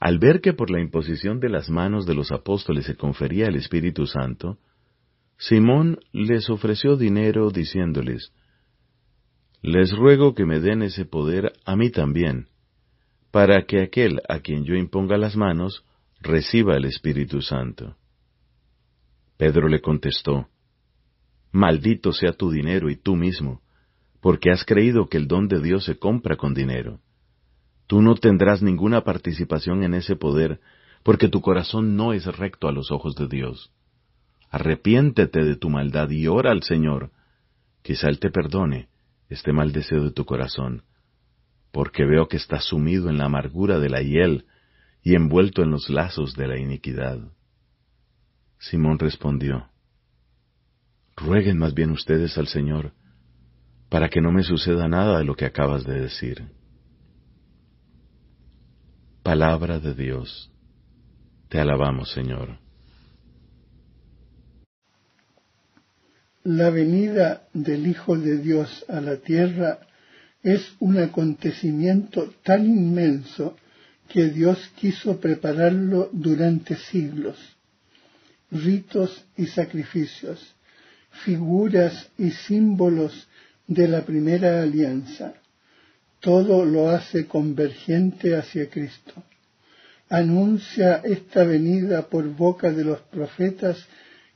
Al 0.00 0.18
ver 0.18 0.40
que 0.40 0.52
por 0.52 0.68
la 0.68 0.80
imposición 0.80 1.38
de 1.38 1.48
las 1.48 1.70
manos 1.70 2.06
de 2.06 2.16
los 2.16 2.32
apóstoles 2.32 2.86
se 2.86 2.96
confería 2.96 3.46
el 3.46 3.54
Espíritu 3.54 4.08
Santo, 4.08 4.58
Simón 5.38 6.00
les 6.10 6.50
ofreció 6.50 6.96
dinero 6.96 7.50
diciéndoles, 7.52 8.32
Les 9.62 9.96
ruego 9.96 10.34
que 10.34 10.44
me 10.44 10.58
den 10.58 10.82
ese 10.82 11.04
poder 11.04 11.52
a 11.64 11.76
mí 11.76 11.90
también, 11.90 12.48
para 13.30 13.62
que 13.66 13.80
aquel 13.80 14.20
a 14.28 14.40
quien 14.40 14.64
yo 14.64 14.74
imponga 14.74 15.16
las 15.16 15.36
manos 15.36 15.84
reciba 16.20 16.76
el 16.76 16.84
Espíritu 16.84 17.40
Santo. 17.42 17.96
Pedro 19.36 19.68
le 19.68 19.80
contestó, 19.80 20.48
Maldito 21.50 22.12
sea 22.12 22.32
tu 22.32 22.50
dinero 22.50 22.90
y 22.90 22.96
tú 22.96 23.16
mismo, 23.16 23.62
porque 24.20 24.50
has 24.50 24.64
creído 24.64 25.08
que 25.08 25.16
el 25.16 25.26
don 25.26 25.48
de 25.48 25.60
Dios 25.60 25.84
se 25.84 25.98
compra 25.98 26.36
con 26.36 26.54
dinero. 26.54 27.00
Tú 27.86 28.02
no 28.02 28.14
tendrás 28.14 28.62
ninguna 28.62 29.02
participación 29.02 29.82
en 29.82 29.94
ese 29.94 30.14
poder, 30.14 30.60
porque 31.02 31.28
tu 31.28 31.40
corazón 31.40 31.96
no 31.96 32.12
es 32.12 32.26
recto 32.26 32.68
a 32.68 32.72
los 32.72 32.92
ojos 32.92 33.16
de 33.16 33.26
Dios. 33.26 33.72
Arrepiéntete 34.50 35.42
de 35.44 35.56
tu 35.56 35.70
maldad 35.70 36.10
y 36.10 36.28
ora 36.28 36.52
al 36.52 36.62
Señor. 36.62 37.10
Quizá 37.82 38.08
Él 38.08 38.20
te 38.20 38.30
perdone 38.30 38.88
este 39.28 39.52
mal 39.52 39.72
deseo 39.72 40.04
de 40.04 40.10
tu 40.10 40.24
corazón, 40.24 40.82
porque 41.72 42.04
veo 42.04 42.28
que 42.28 42.36
estás 42.36 42.64
sumido 42.64 43.08
en 43.08 43.16
la 43.16 43.24
amargura 43.24 43.78
de 43.78 43.88
la 43.88 44.02
hiel 44.02 44.44
y 45.02 45.14
envuelto 45.14 45.62
en 45.62 45.70
los 45.70 45.88
lazos 45.88 46.34
de 46.34 46.48
la 46.48 46.58
iniquidad. 46.58 47.18
Simón 48.58 48.98
respondió, 48.98 49.68
Rueguen 51.16 51.58
más 51.58 51.74
bien 51.74 51.90
ustedes 51.90 52.36
al 52.38 52.46
Señor, 52.46 52.92
para 53.88 54.08
que 54.08 54.20
no 54.20 54.32
me 54.32 54.42
suceda 54.42 54.88
nada 54.88 55.18
de 55.18 55.24
lo 55.24 55.34
que 55.34 55.46
acabas 55.46 55.84
de 55.84 56.00
decir. 56.00 56.48
Palabra 59.22 59.80
de 59.80 59.94
Dios. 59.94 60.50
Te 61.48 61.60
alabamos, 61.60 62.10
Señor. 62.10 62.58
La 66.44 66.70
venida 66.70 67.48
del 67.52 67.86
Hijo 67.86 68.16
de 68.16 68.38
Dios 68.38 68.84
a 68.88 69.00
la 69.00 69.16
tierra 69.16 69.80
es 70.42 70.74
un 70.78 70.98
acontecimiento 70.98 72.32
tan 72.42 72.64
inmenso 72.64 73.56
que 74.12 74.28
Dios 74.28 74.58
quiso 74.76 75.20
prepararlo 75.20 76.10
durante 76.12 76.76
siglos. 76.76 77.38
Ritos 78.50 79.24
y 79.36 79.46
sacrificios, 79.46 80.54
figuras 81.24 82.10
y 82.18 82.32
símbolos 82.32 83.28
de 83.68 83.86
la 83.86 84.04
primera 84.04 84.62
alianza. 84.62 85.34
Todo 86.18 86.64
lo 86.64 86.90
hace 86.90 87.26
convergente 87.26 88.34
hacia 88.34 88.68
Cristo. 88.68 89.22
Anuncia 90.08 90.96
esta 91.04 91.44
venida 91.44 92.08
por 92.08 92.28
boca 92.34 92.72
de 92.72 92.82
los 92.82 93.00
profetas 93.02 93.86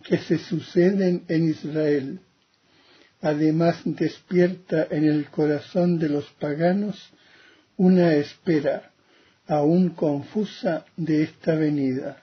que 0.05 0.19
se 0.19 0.39
suceden 0.39 1.25
en 1.27 1.51
Israel. 1.51 2.21
Además 3.21 3.81
despierta 3.85 4.87
en 4.89 5.05
el 5.05 5.27
corazón 5.31 5.99
de 5.99 6.11
los 6.11 6.27
paganos 6.39 7.11
una 7.77 8.15
espera, 8.15 8.94
aún 9.47 9.91
confusa, 9.91 10.85
de 10.97 11.25
esta 11.25 11.55
venida. 11.55 12.23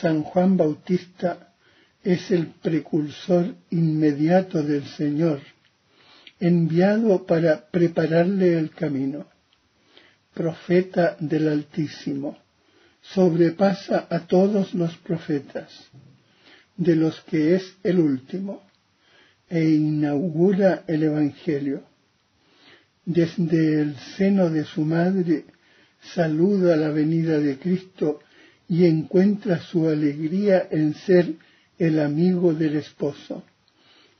San 0.00 0.22
Juan 0.22 0.56
Bautista 0.56 1.54
es 2.02 2.30
el 2.30 2.46
precursor 2.48 3.54
inmediato 3.70 4.62
del 4.62 4.84
Señor, 4.84 5.40
enviado 6.40 7.26
para 7.26 7.66
prepararle 7.68 8.58
el 8.58 8.70
camino. 8.70 9.26
Profeta 10.34 11.16
del 11.18 11.48
Altísimo, 11.48 12.36
sobrepasa 13.00 14.06
a 14.10 14.20
todos 14.26 14.74
los 14.74 14.96
profetas 14.98 15.72
de 16.76 16.94
los 16.94 17.20
que 17.22 17.54
es 17.54 17.76
el 17.82 17.98
último, 17.98 18.62
e 19.48 19.64
inaugura 19.64 20.84
el 20.86 21.04
Evangelio. 21.04 21.84
Desde 23.04 23.80
el 23.80 23.96
seno 24.16 24.50
de 24.50 24.64
su 24.64 24.82
madre 24.82 25.44
saluda 26.14 26.76
la 26.76 26.90
venida 26.90 27.38
de 27.38 27.58
Cristo 27.58 28.20
y 28.68 28.84
encuentra 28.84 29.60
su 29.60 29.88
alegría 29.88 30.68
en 30.70 30.94
ser 30.94 31.34
el 31.78 32.00
amigo 32.00 32.52
del 32.54 32.76
esposo, 32.76 33.44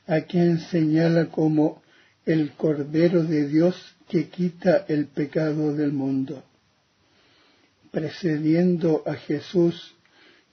a 0.07 0.20
quien 0.22 0.61
señala 0.61 1.27
como 1.27 1.83
el 2.25 2.53
Cordero 2.53 3.25
de 3.25 3.49
Dios 3.49 3.77
que 4.09 4.29
quita 4.29 4.85
el 4.88 5.07
pecado 5.07 5.75
del 5.75 5.92
mundo. 5.92 6.44
Precediendo 7.90 9.03
a 9.07 9.14
Jesús 9.14 9.94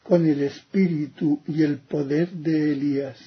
con 0.02 0.26
el 0.26 0.42
espíritu 0.44 1.42
y 1.48 1.64
el 1.64 1.78
poder 1.78 2.30
de 2.30 2.74
Elías. 2.74 3.18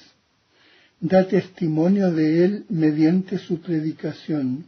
Da 0.99 1.27
testimonio 1.27 2.11
de 2.11 2.43
él 2.43 2.65
mediante 2.69 3.37
su 3.37 3.61
predicación, 3.61 4.65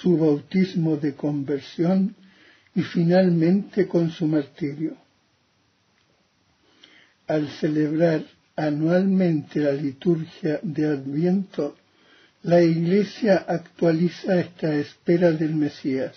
su 0.00 0.16
bautismo 0.16 0.96
de 0.96 1.14
conversión 1.14 2.16
y 2.74 2.82
finalmente 2.82 3.86
con 3.86 4.10
su 4.10 4.26
martirio. 4.26 4.96
Al 7.26 7.48
celebrar 7.48 8.24
anualmente 8.56 9.60
la 9.60 9.72
liturgia 9.72 10.60
de 10.62 10.86
Adviento, 10.86 11.76
la 12.42 12.60
Iglesia 12.60 13.44
actualiza 13.48 14.38
esta 14.38 14.74
espera 14.74 15.32
del 15.32 15.54
Mesías, 15.54 16.14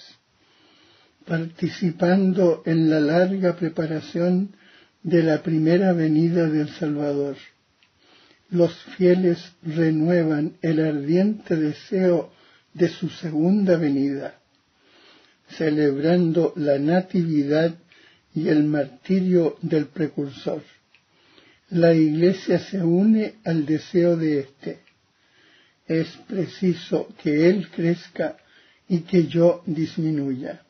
participando 1.25 2.63
en 2.65 2.89
la 2.89 2.99
larga 2.99 3.55
preparación 3.55 4.49
de 5.03 5.23
la 5.23 5.41
primera 5.41 5.93
venida 5.93 6.47
del 6.47 6.69
Salvador. 6.69 7.37
Los 8.49 8.73
fieles 8.97 9.53
renuevan 9.63 10.57
el 10.61 10.79
ardiente 10.85 11.55
deseo 11.55 12.31
de 12.73 12.89
su 12.89 13.09
segunda 13.09 13.77
venida, 13.77 14.39
celebrando 15.49 16.53
la 16.55 16.77
natividad 16.79 17.75
y 18.33 18.49
el 18.49 18.63
martirio 18.63 19.57
del 19.61 19.87
precursor. 19.87 20.61
La 21.69 21.93
Iglesia 21.93 22.59
se 22.59 22.83
une 22.83 23.35
al 23.43 23.65
deseo 23.65 24.15
de 24.15 24.39
éste. 24.39 24.79
Es 25.85 26.07
preciso 26.27 27.07
que 27.21 27.49
Él 27.49 27.69
crezca 27.69 28.37
y 28.87 28.99
que 28.99 29.27
yo 29.27 29.63
disminuya. 29.65 30.61